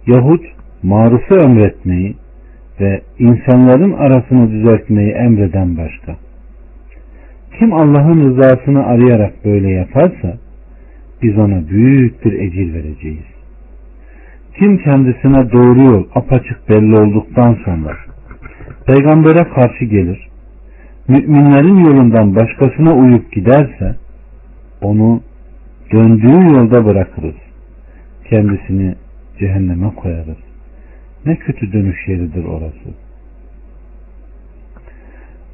[0.07, 0.45] yahut
[0.83, 2.15] marufu emretmeyi
[2.79, 6.15] ve insanların arasını düzeltmeyi emreden başka.
[7.59, 10.37] Kim Allah'ın rızasını arayarak böyle yaparsa
[11.21, 13.30] biz ona büyük bir ecir vereceğiz.
[14.59, 17.97] Kim kendisine doğru yol apaçık belli olduktan sonra
[18.85, 20.29] peygambere karşı gelir,
[21.07, 23.95] müminlerin yolundan başkasına uyup giderse
[24.81, 25.21] onu
[25.91, 27.35] döndüğü yolda bırakırız.
[28.29, 28.95] Kendisini
[29.39, 30.37] cehenneme koyarız.
[31.25, 32.89] Ne kötü dönüş yeridir orası.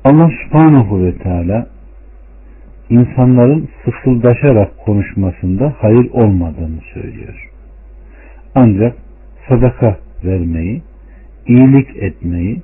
[0.04, 1.68] Allah subhanahu ve teala
[2.90, 7.47] insanların fısıldaşarak konuşmasında hayır olmadığını söylüyor.
[8.60, 8.96] Ancak
[9.50, 10.82] sadaka vermeyi,
[11.48, 12.62] iyilik etmeyi,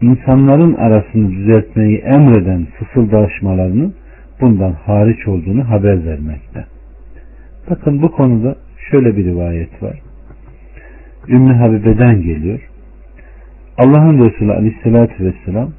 [0.00, 3.94] insanların arasını düzeltmeyi emreden fısıldaşmalarının
[4.40, 6.64] bundan hariç olduğunu haber vermekte.
[7.70, 8.56] Bakın bu konuda
[8.90, 10.00] şöyle bir rivayet var.
[11.28, 12.60] Ümmü Habibe'den geliyor.
[13.78, 15.70] Allah'ın Resulü Aleyhisselatü Vesselam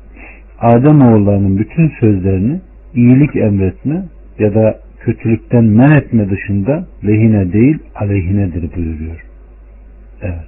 [0.60, 2.60] Adem oğullarının bütün sözlerini
[2.95, 4.03] iyilik emretme
[4.39, 9.26] ya da kötülükten men etme dışında lehine değil aleyhinedir buyuruyor.
[10.21, 10.47] Evet.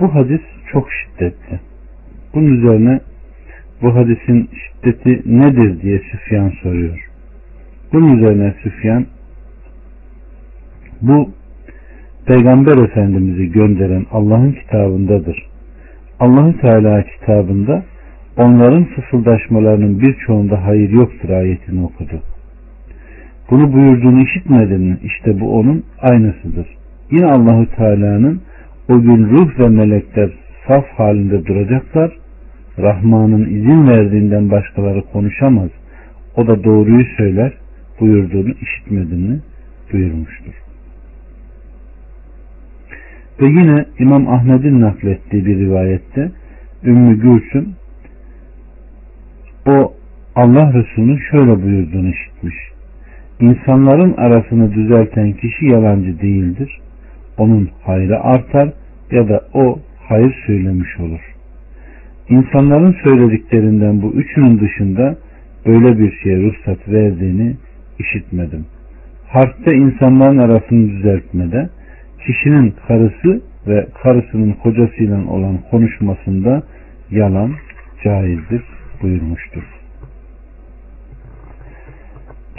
[0.00, 0.40] Bu hadis
[0.72, 1.60] çok şiddetli.
[2.34, 3.00] Bunun üzerine
[3.82, 7.08] bu hadisin şiddeti nedir diye Süfyan soruyor.
[7.92, 9.06] Bunun üzerine Süfyan
[11.02, 11.30] bu
[12.26, 15.46] Peygamber Efendimiz'i gönderen Allah'ın kitabındadır.
[16.20, 17.82] Allah'ın Teala kitabında
[18.36, 22.22] onların fısıldaşmalarının birçoğunda hayır yoktur ayetini okudu.
[23.50, 24.98] Bunu buyurduğunu işitmedin mi?
[25.02, 26.66] İşte bu onun aynısıdır.
[27.10, 28.40] Yine Allahü Teala'nın
[28.88, 30.30] o gün ruh ve melekler
[30.68, 32.12] saf halinde duracaklar.
[32.78, 35.70] Rahman'ın izin verdiğinden başkaları konuşamaz.
[36.36, 37.52] O da doğruyu söyler
[38.00, 39.40] buyurduğunu işitmedin mi?
[39.92, 40.52] buyurmuştur.
[43.40, 46.32] Ve yine İmam Ahmet'in naklettiği bir rivayette
[46.84, 47.74] Ümmü Gülsüm
[49.66, 49.94] o
[50.34, 52.56] Allah Resulü'nün şöyle buyurduğunu işitmiş.
[53.42, 56.80] İnsanların arasını düzelten kişi yalancı değildir.
[57.38, 58.72] Onun hayrı artar
[59.10, 59.78] ya da o
[60.08, 61.20] hayır söylemiş olur.
[62.28, 65.16] İnsanların söylediklerinden bu üçünün dışında
[65.66, 67.56] böyle bir şeye ruhsat verdiğini
[67.98, 68.66] işitmedim.
[69.28, 71.68] Harpte insanların arasını düzeltmede
[72.26, 76.62] kişinin karısı ve karısının kocasıyla olan konuşmasında
[77.10, 77.52] yalan
[78.04, 78.62] caizdir
[79.02, 79.81] buyurmuştur.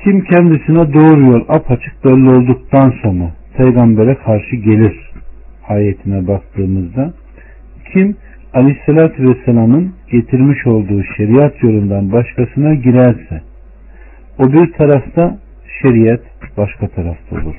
[0.04, 5.12] Kim kendisine doğru yol apaçık belli olduktan sonra peygambere karşı gelir
[5.68, 7.14] ayetine baktığımızda
[7.94, 8.16] kim
[8.54, 13.42] Aleyhisselatü Vesselam'ın getirmiş olduğu şeriat yolundan başkasına girerse
[14.40, 15.38] o bir tarafta
[15.82, 16.22] şeriat
[16.58, 17.56] başka tarafta olur.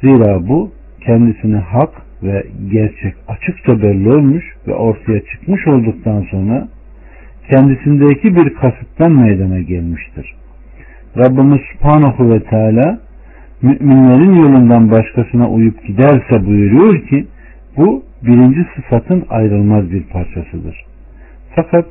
[0.00, 0.72] Zira bu
[1.06, 1.90] kendisine hak
[2.22, 6.68] ve gerçek açıkça belli olmuş ve ortaya çıkmış olduktan sonra
[7.50, 10.34] kendisindeki bir kasıttan meydana gelmiştir.
[11.16, 12.98] Rabbimiz Subhanahu ve Teala
[13.62, 17.26] müminlerin yolundan başkasına uyup giderse buyuruyor ki
[17.76, 20.84] bu birinci sıfatın ayrılmaz bir parçasıdır.
[21.56, 21.84] Fakat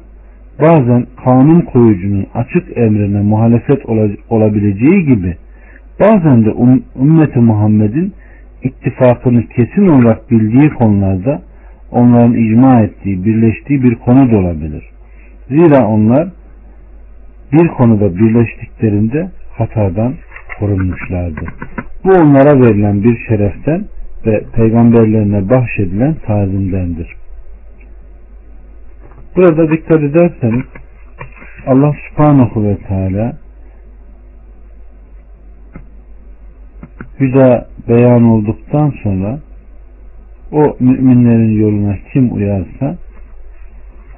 [0.62, 3.86] bazen kanun koyucunun açık emrine muhalefet
[4.30, 5.38] olabileceği gibi
[6.00, 6.54] bazen de
[7.02, 8.14] ümmeti Muhammed'in
[8.64, 11.42] ittifakını kesin olarak bildiği konularda
[11.92, 14.84] onların icma ettiği, birleştiği bir konu da olabilir.
[15.50, 16.28] Zira onlar
[17.54, 20.16] bir konuda birleştiklerinde hatadan
[20.60, 21.42] korunmuşlardı.
[22.04, 23.86] Bu onlara verilen bir şereften
[24.26, 27.16] ve peygamberlerine bahşedilen tazimdendir.
[29.36, 30.66] Burada dikkat ederseniz
[31.68, 33.38] Allah subhanahu ve teala
[37.20, 39.40] hüda beyan olduktan sonra
[40.52, 42.98] o müminlerin yoluna kim uyarsa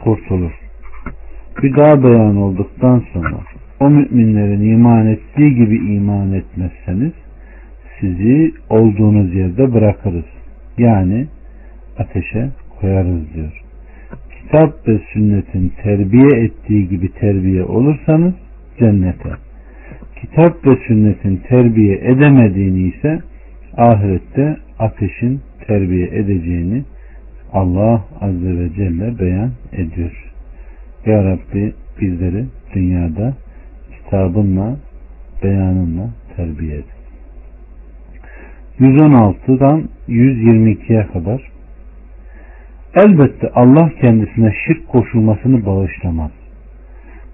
[0.04, 0.61] kurtulur.
[1.64, 3.38] Hüda beyan olduktan sonra
[3.80, 7.12] o müminlerin iman ettiği gibi iman etmezseniz
[8.00, 10.26] sizi olduğunuz yerde bırakırız.
[10.78, 11.28] Yani
[11.98, 13.62] ateşe koyarız diyor.
[14.38, 18.34] Kitap ve sünnetin terbiye ettiği gibi terbiye olursanız
[18.80, 19.30] cennete.
[20.22, 23.20] Kitap ve sünnetin terbiye edemediğini ise
[23.78, 26.84] ahirette ateşin terbiye edeceğini
[27.54, 30.31] Allah Azze ve Celle beyan ediyor.
[31.06, 33.34] Ya Rabbi bizleri dünyada
[33.98, 34.78] kitabınla,
[35.44, 36.86] beyanınla terbiye et.
[38.80, 41.52] 116'dan 122'ye kadar
[42.96, 46.32] Elbette Allah kendisine şirk koşulmasını bağışlamaz.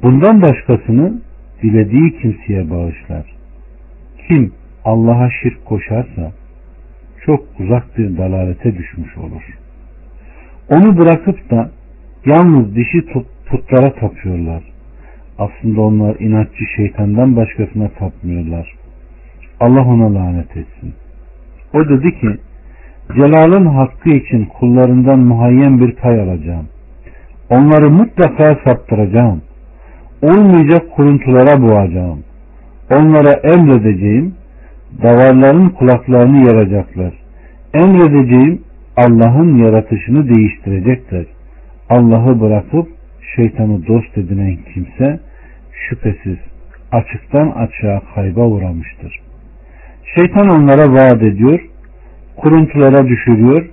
[0.04, 1.22] Bundan başkasını
[1.62, 3.26] dilediği kimseye bağışlar.
[4.28, 4.54] Kim
[4.86, 6.32] Allah'a şirk koşarsa
[7.26, 9.58] çok uzak bir dalalete düşmüş olur.
[10.70, 11.72] Onu bırakıp da
[12.26, 13.06] yalnız dişi
[13.50, 14.64] putlara tapıyorlar.
[15.38, 18.74] Aslında onlar inatçı şeytandan başkasına tapmıyorlar.
[19.60, 20.94] Allah ona lanet etsin.
[21.74, 22.28] O dedi ki
[23.16, 26.68] Celal'ın hakkı için kullarından muhayyen bir pay alacağım.
[27.50, 29.42] Onları mutlaka saptıracağım.
[30.22, 32.20] Olmayacak kuruntulara boğacağım.
[32.96, 34.36] Onlara emredeceğim.
[35.04, 37.14] Davarların kulaklarını yaracaklar.
[37.74, 38.62] Emredeceğim
[38.98, 41.26] Allah'ın yaratışını değiştirecekler.
[41.90, 42.88] Allah'ı bırakıp
[43.36, 45.20] şeytanı dost edinen kimse
[45.90, 46.38] şüphesiz
[46.92, 49.20] açıktan açığa kayba uğramıştır.
[50.16, 51.60] Şeytan onlara vaat ediyor
[52.38, 53.70] kuruntulara düşürüyor.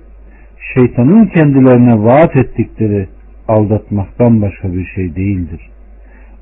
[0.73, 3.07] Şeytanın kendilerine vaat ettikleri
[3.47, 5.69] aldatmaktan başka bir şey değildir.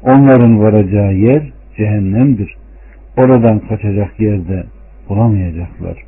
[0.01, 2.55] Onların varacağı yer cehennemdir.
[3.17, 4.63] Oradan kaçacak yerde
[5.09, 6.03] bulamayacaklar.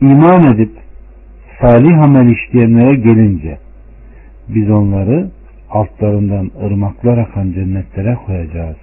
[0.00, 0.70] İman edip
[1.60, 3.58] salih amel işleyenlere gelince
[4.48, 5.30] biz onları
[5.70, 8.76] altlarından ırmaklar akan cennetlere koyacağız.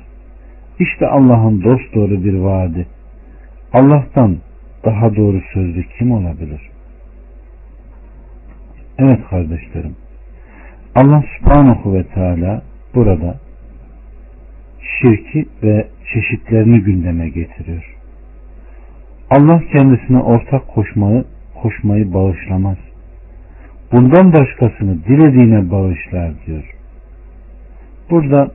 [0.80, 2.88] İşte Allah'ın dost doğru bir vaadi.
[3.73, 4.38] Allah'tan
[4.86, 6.62] daha doğru sözlü kim olabilir?
[9.00, 9.95] Evet kardeşlerim.
[10.95, 12.62] Allah subhanahu ve teala
[12.95, 13.36] burada
[15.02, 17.95] şirki ve çeşitlerini gündeme getiriyor.
[19.30, 21.26] Allah kendisine ortak koşmayı,
[21.62, 22.78] koşmayı bağışlamaz.
[23.91, 26.77] Bundan başkasını dilediğine bağışlar diyor.
[28.10, 28.52] Burada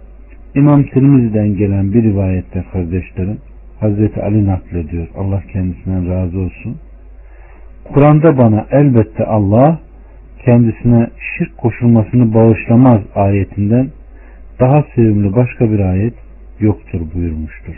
[0.55, 3.39] İmam Tirmizi'den gelen bir rivayette kardeşlerim
[3.81, 5.07] Hazreti Ali naklediyor.
[5.17, 6.77] Allah kendisinden razı olsun.
[7.85, 9.79] Kur'an'da bana elbette Allah
[10.45, 11.07] kendisine
[11.39, 13.89] şirk koşulmasını bağışlamaz ayetinden
[14.61, 16.15] daha sevimli başka bir ayet
[16.61, 17.75] yoktur buyurmuştur.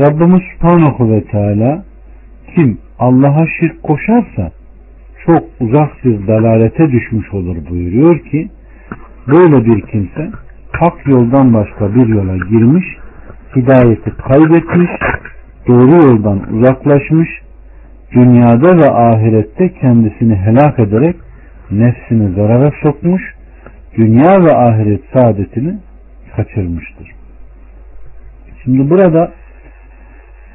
[0.00, 1.84] Rabbimiz Subhanahu ve Teala
[2.54, 4.50] kim Allah'a şirk koşarsa
[5.26, 8.48] çok uzak bir dalalete düşmüş olur buyuruyor ki
[9.28, 10.30] böyle bir kimse
[10.72, 12.84] hak yoldan başka bir yola girmiş
[13.56, 14.90] hidayeti kaybetmiş,
[15.68, 17.28] doğru yoldan uzaklaşmış,
[18.12, 21.16] dünyada ve ahirette kendisini helak ederek
[21.70, 23.22] nefsini zarara sokmuş,
[23.96, 25.78] dünya ve ahiret saadetini
[26.36, 27.10] kaçırmıştır.
[28.64, 29.32] Şimdi burada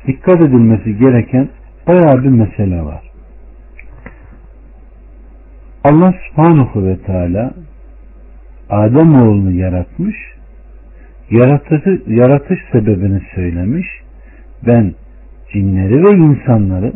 [0.07, 1.49] dikkat edilmesi gereken
[1.87, 3.01] bayağı bir mesele var.
[5.83, 7.53] Allah subhanahu ve teala
[8.69, 10.15] Adem oğlunu yaratmış
[11.31, 13.87] yaratıcı, yaratış sebebini söylemiş.
[14.67, 14.93] Ben
[15.53, 16.93] cinleri ve insanları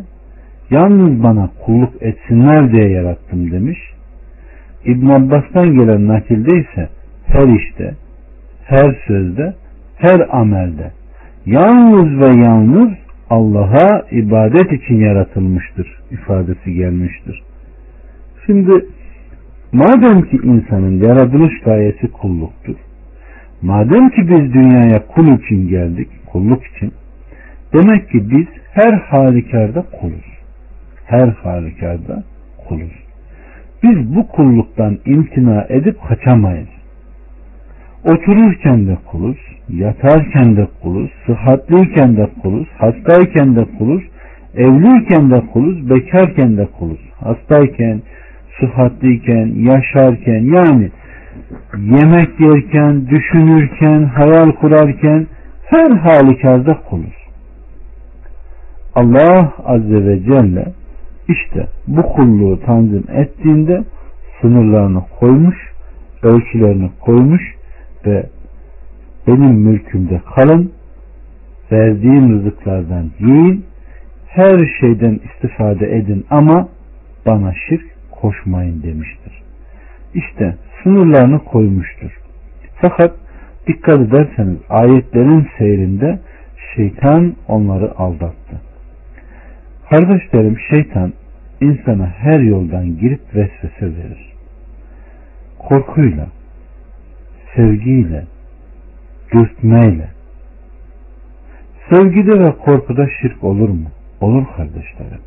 [0.72, 3.80] yalnız bana kulluk etsinler diye yarattım demiş.
[4.86, 6.90] İbn Abbas'tan gelen nakilde ise
[7.26, 7.94] her işte,
[8.66, 9.54] her sözde,
[9.98, 10.92] her amelde
[11.46, 12.90] yalnız ve yalnız
[13.30, 17.44] Allah'a ibadet için yaratılmıştır ifadesi gelmiştir.
[18.46, 18.86] Şimdi
[19.74, 22.76] madem ki insanın yaratılış gayesi kulluktur.
[23.62, 26.92] Madem ki biz dünyaya kul için geldik, kulluk için,
[27.74, 30.26] demek ki biz her halükarda kuluz.
[31.06, 32.24] Her halükarda
[32.68, 32.92] kuluz.
[33.84, 36.70] Biz bu kulluktan imtina edip kaçamayız.
[38.04, 39.38] Otururken de kuluz,
[39.70, 44.04] yatarken de kuluz, sıhhatliyken de kuluz, hastayken de kuluz,
[44.56, 47.00] evliyken de kuluz, bekarken de kuluz.
[47.20, 48.02] Hastayken,
[48.60, 50.90] sıhhatliyken, yaşarken yani
[51.78, 55.28] yemek yerken, düşünürken, hayal kurarken
[55.66, 57.20] her halükarda kuluz.
[58.96, 60.66] Allah Azze ve Celle
[61.28, 63.84] işte bu kulluğu tanzim ettiğinde
[64.42, 65.56] sınırlarını koymuş,
[66.24, 67.42] ölçülerini koymuş
[68.06, 68.26] ve
[69.28, 70.72] benim mülkümde kalın,
[71.72, 73.66] verdiğim rızıklardan yiyin,
[74.28, 76.68] her şeyden istifade edin ama
[77.26, 79.42] bana şirk koşmayın demiştir.
[80.14, 82.20] İşte sınırlarını koymuştur.
[82.82, 83.16] Fakat
[83.68, 86.20] dikkat ederseniz ayetlerin seyrinde
[86.76, 88.62] şeytan onları aldattı.
[89.90, 91.14] Kardeşlerim şeytan
[91.62, 94.34] insana her yoldan girip vesvese verir.
[95.60, 96.28] Korkuyla,
[97.56, 98.26] sevgiyle,
[99.32, 100.10] dürtmeyle.
[101.90, 103.88] Sevgide ve korkuda şirk olur mu?
[104.22, 105.22] Olur kardeşlerim.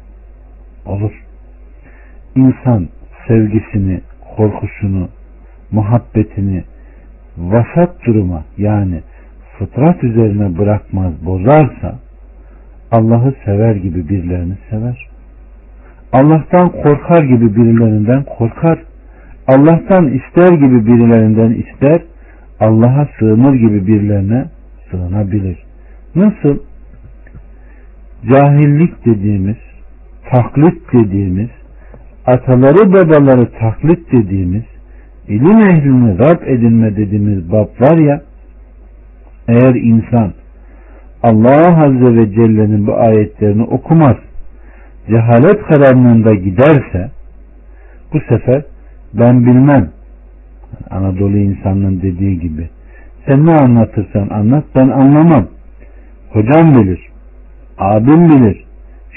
[0.86, 1.12] Olur.
[2.36, 2.88] İnsan
[3.28, 4.00] sevgisini,
[4.36, 5.08] korkusunu,
[5.70, 6.64] muhabbetini
[7.38, 9.00] vasat duruma yani
[9.58, 11.98] fıtrat üzerine bırakmaz, bozarsa
[12.90, 15.08] Allah'ı sever gibi birilerini sever.
[16.12, 18.78] Allah'tan korkar gibi birilerinden korkar.
[19.48, 22.02] Allah'tan ister gibi birilerinden ister.
[22.60, 24.44] Allah'a sığınır gibi birilerine
[24.90, 25.58] sığınabilir.
[26.14, 26.58] Nasıl?
[28.30, 29.56] Cahillik dediğimiz,
[30.30, 31.48] taklit dediğimiz,
[32.26, 34.62] ataları babaları taklit dediğimiz,
[35.28, 38.22] ilim ehlini Rab edinme dediğimiz bab var ya,
[39.48, 40.32] eğer insan
[41.22, 44.16] Allah Azze ve Celle'nin bu ayetlerini okumaz,
[45.08, 47.10] cehalet karanlığında giderse,
[48.12, 48.62] bu sefer
[49.14, 49.90] ben bilmem,
[50.90, 52.68] Anadolu insanının dediği gibi,
[53.26, 55.46] sen ne anlatırsan anlat ben anlamam.
[56.30, 57.08] Hocam bilir,
[57.78, 58.64] abim bilir,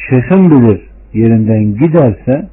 [0.09, 0.81] şeyhim bilir
[1.13, 2.49] yerinden giderse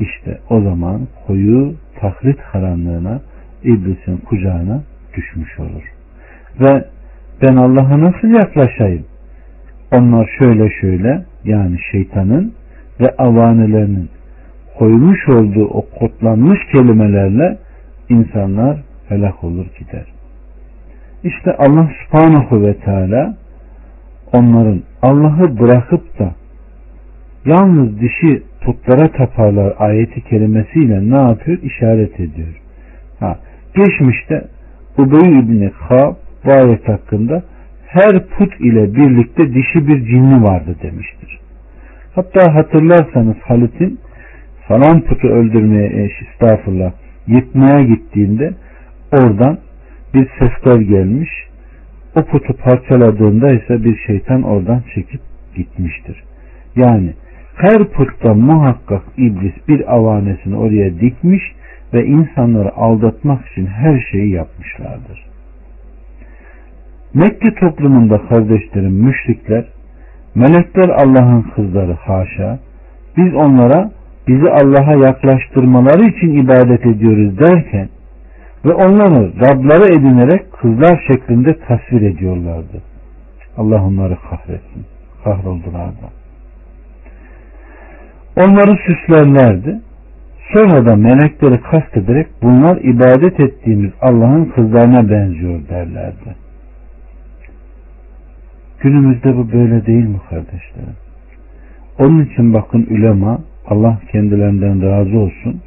[0.00, 3.20] işte o zaman koyu taklit karanlığına
[3.62, 4.82] iblisin kucağına
[5.16, 5.92] düşmüş olur.
[6.60, 6.84] Ve
[7.42, 9.04] ben Allah'a nasıl yaklaşayım?
[9.92, 12.52] Onlar şöyle şöyle yani şeytanın
[13.00, 14.08] ve avanelerinin
[14.78, 17.58] koymuş olduğu o kodlanmış kelimelerle
[18.08, 20.04] insanlar helak olur gider.
[21.24, 23.36] İşte Allah subhanahu ve teala
[24.32, 26.34] onların Allah'ı bırakıp da
[27.44, 31.58] yalnız dişi putlara taparlar ayeti kelimesiyle ne yapıyor?
[31.62, 32.60] İşaret ediyor.
[33.20, 33.38] Ha,
[33.76, 34.44] geçmişte
[34.98, 36.14] Ubey İbni Kab
[36.44, 37.42] bu ayet hakkında
[37.86, 41.38] her put ile birlikte dişi bir cinni vardı demiştir.
[42.14, 43.98] Hatta hatırlarsanız Halit'in
[44.68, 46.92] falan putu öldürmeye estağfurullah
[47.26, 48.54] yıkmaya gittiğinde
[49.12, 49.58] oradan
[50.14, 51.30] bir sesler gelmiş.
[52.16, 55.20] O putu parçaladığında ise bir şeytan oradan çekip
[55.56, 56.24] gitmiştir.
[56.76, 57.12] Yani
[57.56, 61.42] her putta muhakkak iblis bir avanesini oraya dikmiş
[61.94, 65.26] ve insanları aldatmak için her şeyi yapmışlardır.
[67.14, 69.64] Mekke toplumunda kardeşlerim müşrikler
[70.34, 72.58] melekler Allah'ın kızları haşa
[73.16, 73.90] biz onlara
[74.28, 77.88] bizi Allah'a yaklaştırmaları için ibadet ediyoruz derken
[78.64, 82.82] ve onları Rabları edinerek kızlar şeklinde tasvir ediyorlardı.
[83.56, 84.86] Allah onları kahretsin.
[85.24, 86.25] Kahroldular da.
[88.36, 89.80] Onları süslerlerdi.
[90.52, 96.36] Sonra da melekleri kastederek bunlar ibadet ettiğimiz Allah'ın kızlarına benziyor derlerdi.
[98.80, 100.96] Günümüzde bu böyle değil mi kardeşlerim?
[101.98, 105.60] Onun için bakın ulema Allah kendilerinden razı olsun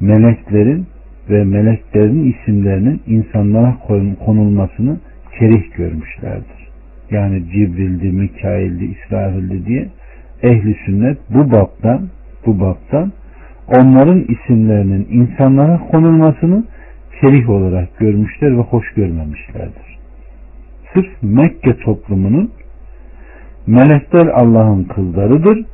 [0.00, 0.86] meleklerin
[1.30, 3.76] ve meleklerin isimlerinin insanlara
[4.24, 4.98] konulmasını
[5.38, 6.68] kerih görmüşlerdir.
[7.10, 9.88] Yani Cibril'di, Mikail'di, İsrafil'di diye
[10.44, 12.08] ehli sünnet bu baptan
[12.46, 13.12] bu baptan
[13.78, 16.64] onların isimlerinin insanlara konulmasını
[17.20, 19.98] kerih olarak görmüşler ve hoş görmemişlerdir.
[20.94, 22.50] Sırf Mekke toplumunun
[23.66, 25.64] melekler Allah'ın kızlarıdır,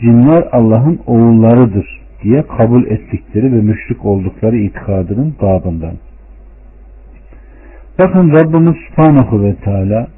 [0.00, 5.94] cinler Allah'ın oğullarıdır diye kabul ettikleri ve müşrik oldukları itikadının babından.
[7.98, 10.08] Bakın Rabbimiz Subhanahu ve Teala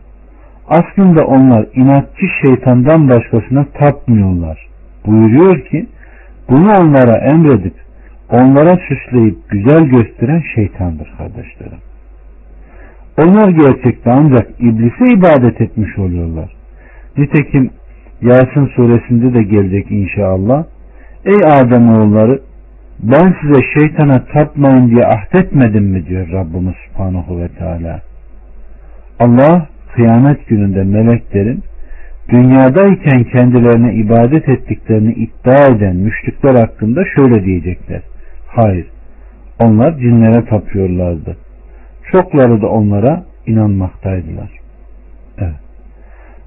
[0.69, 4.69] aslında onlar inatçı şeytandan başkasına tapmıyorlar.
[5.07, 5.87] Buyuruyor ki
[6.51, 7.75] bunu onlara emredip
[8.31, 11.79] onlara süsleyip güzel gösteren şeytandır kardeşlerim.
[13.19, 16.53] Onlar gerçekten ancak iblise ibadet etmiş oluyorlar.
[17.17, 17.71] Nitekim
[18.23, 20.65] Yasin suresinde de gelecek inşallah.
[21.25, 22.41] Ey Adem oğulları
[23.03, 28.01] ben size şeytana tapmayın diye ahdetmedim mi diyor Rabbimiz Subhanahu ve Teala.
[29.21, 31.63] Allah kıyamet gününde meleklerin
[32.29, 38.03] dünyadayken kendilerine ibadet ettiklerini iddia eden müşrikler hakkında şöyle diyecekler.
[38.47, 38.87] Hayır,
[39.61, 41.37] onlar cinlere tapıyorlardı.
[42.13, 44.51] Çokları da onlara inanmaktaydılar.
[45.39, 45.55] Evet.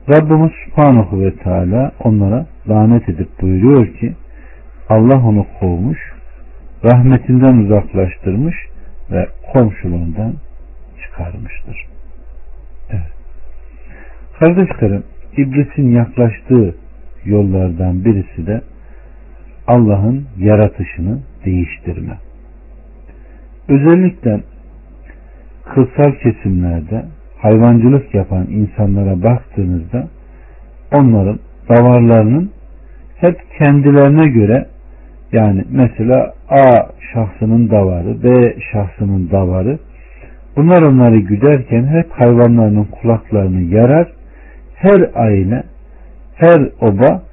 [0.10, 4.14] Rabbimiz Subhanahu ve Teala onlara lanet edip buyuruyor ki
[4.90, 6.00] Allah onu kovmuş,
[6.84, 8.56] rahmetinden uzaklaştırmış
[9.12, 10.34] ve komşuluğundan
[11.04, 11.91] çıkarmıştır.
[14.42, 15.04] Kardeşlerim,
[15.38, 16.76] iblisin yaklaştığı
[17.26, 18.62] yollardan birisi de
[19.68, 22.18] Allah'ın yaratışını değiştirme.
[23.68, 24.40] Özellikle
[25.66, 27.06] kırsal kesimlerde
[27.38, 30.08] hayvancılık yapan insanlara baktığınızda
[30.94, 31.40] onların
[31.70, 32.52] davarlarının
[33.18, 34.68] hep kendilerine göre
[35.32, 39.80] yani mesela A şahsının davarı, B şahsının davarı
[40.56, 44.21] bunlar onları güderken hep hayvanlarının kulaklarını yarar.
[44.82, 45.64] Her aile,
[46.36, 47.24] her oba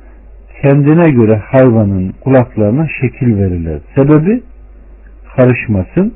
[0.62, 3.78] kendine göre hayvanın kulaklarına şekil verirler.
[3.94, 4.42] Sebebi
[5.36, 6.14] karışmasın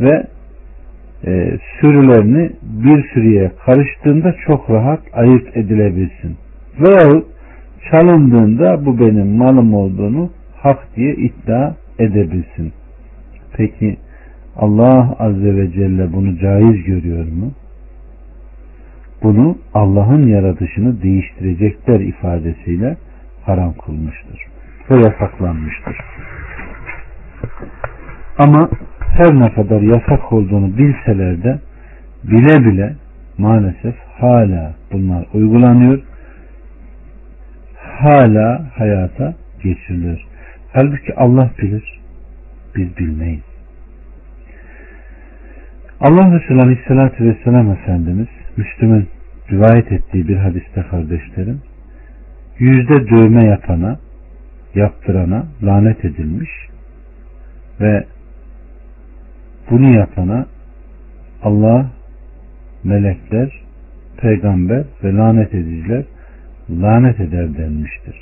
[0.00, 0.26] ve
[1.26, 6.36] e, sürülerini bir sürüye karıştığında çok rahat ayırt edilebilsin.
[6.80, 7.26] Veyahut
[7.90, 12.72] çalındığında bu benim malım olduğunu hak diye iddia edebilsin.
[13.56, 13.96] Peki
[14.56, 17.52] Allah Azze ve Celle bunu caiz görüyor mu?
[19.24, 22.96] Bunu Allah'ın yaratışını değiştirecekler ifadesiyle
[23.44, 24.40] haram kılmıştır
[24.90, 25.96] ve yasaklanmıştır.
[28.38, 28.70] Ama
[29.16, 31.60] her ne kadar yasak olduğunu bilseler de
[32.24, 32.94] bile bile
[33.38, 36.02] maalesef hala bunlar uygulanıyor.
[37.98, 40.26] Hala hayata geçirilir.
[40.72, 42.00] Halbuki Allah bilir.
[42.76, 43.42] Biz bilmeyiz.
[46.00, 49.08] Allah Resulü Aleyhisselatü Vesselam Efendimiz Müslüm'ün
[49.50, 51.60] rivayet ettiği bir hadiste kardeşlerim
[52.58, 53.98] yüzde dövme yapana
[54.74, 56.50] yaptırana lanet edilmiş
[57.80, 58.04] ve
[59.70, 60.46] bunu yapana
[61.42, 61.90] Allah,
[62.84, 63.62] melekler,
[64.16, 66.04] peygamber ve lanet ediciler
[66.70, 68.16] lanet eder denmiştir.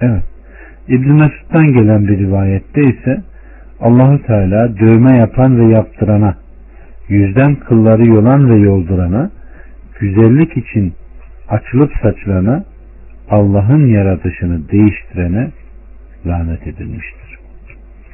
[0.00, 0.24] Evet.
[0.88, 3.22] İbn Mesud'dan gelen bir rivayette ise
[3.80, 6.36] Allahu Teala dövme yapan ve yaptırana,
[7.08, 9.30] yüzden kılları yolan ve yoldurana,
[10.04, 10.94] güzellik için
[11.48, 12.64] açılıp saçılana,
[13.30, 15.50] Allah'ın yaratışını değiştirene
[16.26, 17.38] lanet edilmiştir.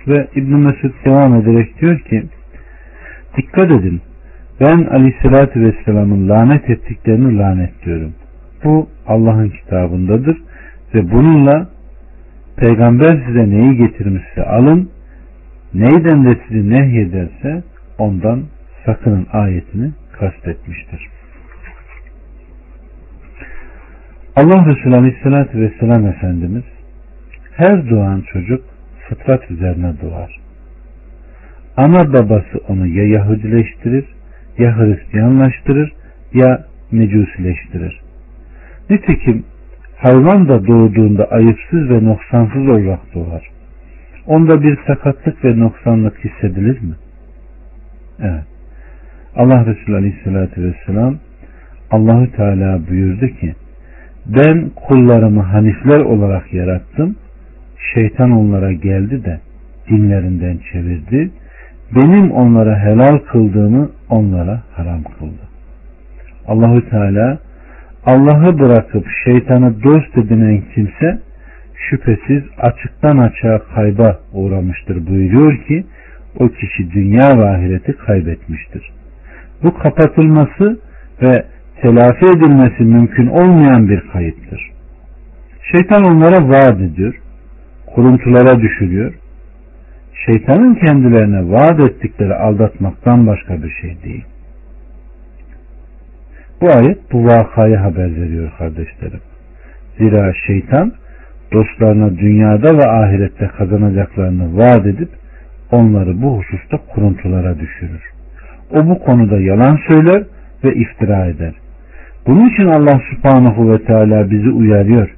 [0.09, 2.23] Ve İbn Mesud devam ederek diyor ki
[3.37, 4.01] dikkat edin
[4.61, 8.13] ben aleyhissalatü vesselamın lanet ettiklerini lanetliyorum.
[8.65, 10.43] Bu Allah'ın kitabındadır
[10.95, 11.69] ve bununla
[12.57, 14.91] peygamber size neyi getirmişse alın
[15.75, 17.63] neyden de sizi nehyederse
[17.99, 18.43] ondan
[18.87, 21.20] sakının ayetini kastetmiştir.
[24.37, 26.65] Allah Resulü Aleyhisselatü Vesselam Efendimiz
[27.57, 28.65] her doğan çocuk
[29.09, 30.41] fıtrat üzerine doğar.
[31.77, 34.05] Ana babası onu ya Yahudileştirir,
[34.59, 35.93] ya Hristiyanlaştırır,
[36.35, 38.01] ya Mecusileştirir.
[38.91, 39.45] Nitekim
[39.97, 43.51] hayvan da doğduğunda ayıpsız ve noksansız olarak doğar.
[44.27, 46.95] Onda bir sakatlık ve noksanlık hissedilir mi?
[48.21, 48.45] Evet.
[49.37, 51.17] Allah Resulü Aleyhisselatü Vesselam
[51.91, 53.55] Allahü Teala buyurdu ki
[54.37, 57.17] ben kullarımı hanifler olarak yarattım
[57.95, 59.41] şeytan onlara geldi de
[59.89, 61.31] dinlerinden çevirdi.
[61.97, 65.43] Benim onlara helal kıldığımı onlara haram kıldı.
[66.47, 67.39] Allahü Teala
[68.07, 71.21] Allah'ı bırakıp şeytanı dost edinen kimse
[71.91, 75.85] şüphesiz açıktan açığa kayba uğramıştır buyuruyor ki
[76.39, 78.91] o kişi dünya ve ahireti kaybetmiştir.
[79.63, 80.79] Bu kapatılması
[81.23, 81.45] ve
[81.83, 84.71] telafi edilmesi mümkün olmayan bir kayıptır.
[85.73, 87.15] Şeytan onlara vaat ediyor
[87.95, 89.15] kuruntulara düşürüyor.
[90.27, 94.25] Şeytanın kendilerine vaat ettikleri aldatmaktan başka bir şey değil.
[96.61, 99.21] Bu ayet bu vakayı haber veriyor kardeşlerim.
[99.99, 100.93] Zira şeytan
[101.53, 105.09] dostlarına dünyada ve ahirette kazanacaklarını vaat edip
[105.73, 108.03] onları bu hususta kuruntulara düşürür.
[108.71, 110.23] O bu konuda yalan söyler
[110.65, 111.55] ve iftira eder.
[112.27, 115.11] Bunun için Allah subhanahu ve teala bizi uyarıyor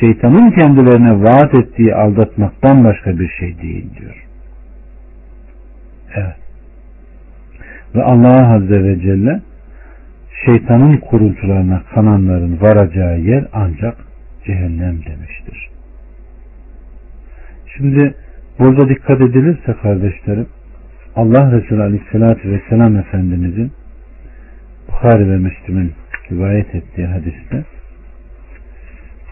[0.00, 4.26] şeytanın kendilerine vaat ettiği aldatmaktan başka bir şey değil diyor.
[6.14, 6.36] Evet.
[7.94, 9.40] Ve Allah Azze ve Celle
[10.44, 13.96] şeytanın kuruntularına kananların varacağı yer ancak
[14.46, 15.68] cehennem demiştir.
[17.76, 18.14] Şimdi
[18.58, 20.46] burada dikkat edilirse kardeşlerim
[21.16, 23.72] Allah Resulü Aleyhisselatü Vesselam Efendimizin
[24.88, 25.92] Bukhari ve Müslüm'ün
[26.30, 27.64] rivayet ettiği hadiste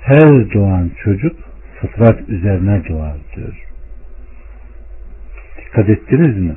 [0.03, 1.37] her doğan çocuk
[1.81, 3.67] fıtrat üzerine doğar diyor.
[5.59, 6.57] Dikkat ettiniz mi?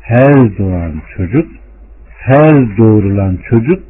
[0.00, 1.48] Her doğan çocuk,
[2.08, 3.82] her doğrulan çocuk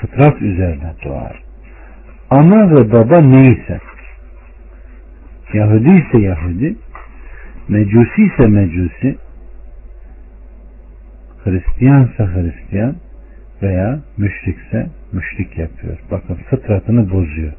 [0.00, 1.42] fıtrat üzerine doğar.
[2.30, 3.80] Ana ve baba neyse,
[5.52, 6.76] Yahudi ise Yahudi,
[7.68, 9.16] Mecusi ise Mecusi,
[11.44, 12.96] Hristiyansa Hristiyan
[13.62, 15.98] veya müşrikse müşrik yapıyor.
[16.10, 17.52] Bakın fıtratını bozuyor.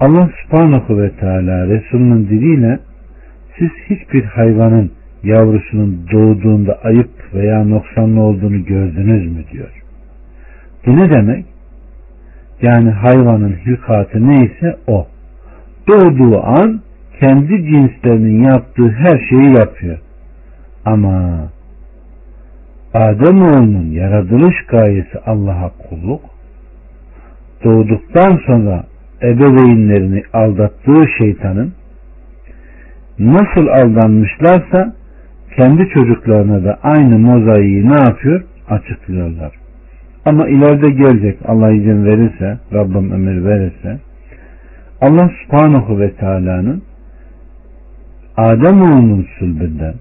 [0.00, 2.78] Allah subhanahu ve teala Resulünün diliyle
[3.58, 4.92] siz hiçbir hayvanın
[5.22, 9.82] yavrusunun doğduğunda ayıp veya noksanlı olduğunu gördünüz mü diyor.
[10.86, 11.46] Bu ne demek?
[12.62, 15.06] Yani hayvanın hilkatı neyse o.
[15.88, 16.80] Doğduğu an
[17.20, 19.98] kendi cinslerinin yaptığı her şeyi yapıyor.
[20.84, 21.48] Ama
[22.94, 26.20] Ademoğlunun yaratılış gayesi Allah'a kulluk,
[27.64, 28.84] doğduktan sonra
[29.22, 31.72] ebeveynlerini aldattığı şeytanın
[33.18, 34.94] nasıl aldanmışlarsa
[35.56, 38.42] kendi çocuklarına da aynı mozaiği ne yapıyor?
[38.68, 39.52] Açıklıyorlar.
[40.24, 43.98] Ama ileride gelecek Allah izin verirse, Rabbim ömür verirse
[45.00, 46.82] Allah subhanahu ve teala'nın
[48.36, 49.94] Ademoğlunun sülbünden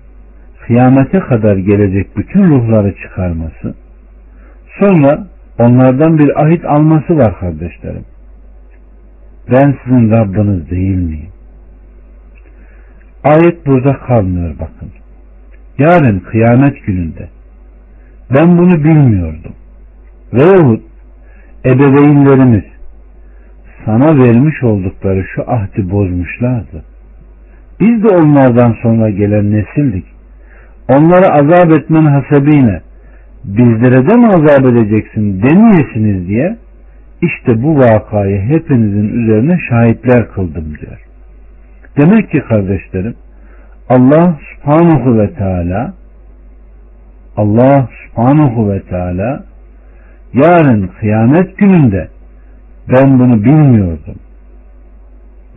[0.67, 3.75] kıyamete kadar gelecek bütün ruhları çıkarması
[4.79, 5.27] sonra
[5.59, 8.05] onlardan bir ahit alması var kardeşlerim.
[9.51, 11.29] Ben sizin Rabbiniz değil miyim?
[13.23, 14.89] Ayet burada kalmıyor bakın.
[15.77, 17.29] Yarın kıyamet gününde
[18.33, 19.53] ben bunu bilmiyordum.
[20.33, 20.83] Veyahut
[21.65, 22.63] ebeveynlerimiz
[23.85, 26.83] sana vermiş oldukları şu ahdi bozmuşlardı.
[27.79, 30.05] Biz de onlardan sonra gelen nesildik.
[30.95, 32.81] Onları azap etmen hasebiyle
[33.43, 36.57] bizlere de mi azap edeceksin demeyesiniz diye
[37.21, 41.01] işte bu vakayı hepinizin üzerine şahitler kıldım diyor.
[41.97, 43.15] Demek ki kardeşlerim
[43.89, 45.93] Allah subhanahu ve teala
[47.37, 49.43] Allah subhanahu ve teala
[50.33, 52.07] yarın kıyamet gününde
[52.89, 54.15] ben bunu bilmiyordum.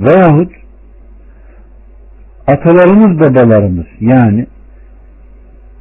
[0.01, 0.53] Veyahut
[2.47, 4.47] atalarımız babalarımız yani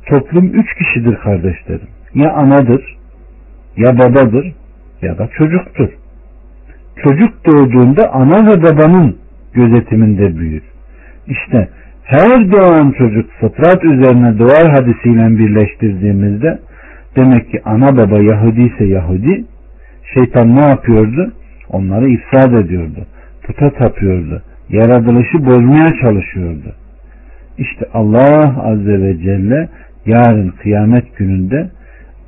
[0.06, 1.88] toplum üç kişidir kardeşlerim.
[2.16, 2.98] Ya anadır,
[3.78, 4.54] ya babadır,
[5.02, 5.90] ya da çocuktur.
[7.04, 9.18] Çocuk doğduğunda ana ve babanın
[9.54, 10.64] gözetiminde büyür.
[11.28, 11.70] İşte
[12.04, 16.60] her doğan çocuk fıtrat üzerine doğar hadisiyle birleştirdiğimizde
[17.16, 19.46] demek ki ana baba Yahudi ise Yahudi
[20.14, 21.34] şeytan ne yapıyordu?
[21.70, 23.06] Onları ifsad ediyordu.
[23.44, 24.42] Puta tapıyordu.
[24.70, 26.76] Yaratılışı bozmaya çalışıyordu.
[27.58, 29.70] İşte Allah Azze ve Celle
[30.06, 31.70] yarın kıyamet gününde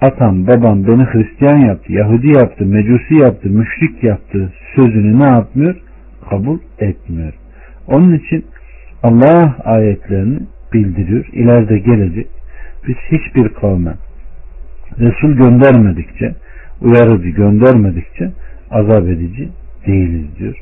[0.02, 5.76] atam babam beni Hristiyan yaptı, Yahudi yaptı, Mecusi yaptı, müşrik yaptı sözünü ne yapmıyor?
[6.30, 7.34] Kabul etmiyor.
[7.88, 8.46] Onun için
[9.04, 10.40] Allah ayetlerini
[10.74, 11.26] bildiriyor.
[11.34, 12.28] İleride gelecek.
[12.88, 13.94] Biz hiçbir kavme
[15.00, 16.36] Resul göndermedikçe,
[16.82, 18.32] uyarıcı göndermedikçe
[18.72, 19.50] azap edici
[19.88, 20.62] değiliz diyor.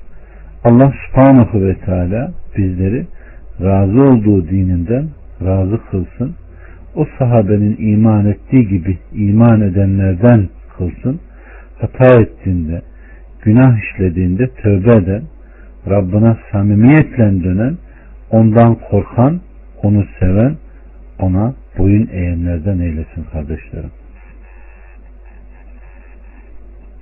[0.64, 3.06] Allah subhanahu ve teala bizleri
[3.62, 5.08] razı olduğu dininden
[5.46, 6.36] razı kılsın
[6.96, 11.20] o sahabenin iman ettiği gibi iman edenlerden kılsın.
[11.80, 12.82] Hata ettiğinde,
[13.42, 15.22] günah işlediğinde tövbe eden,
[15.90, 17.78] Rabbına samimiyetle dönen,
[18.32, 19.42] ondan korkan,
[19.84, 20.56] onu seven,
[21.20, 23.92] ona boyun eğenlerden eylesin kardeşlerim.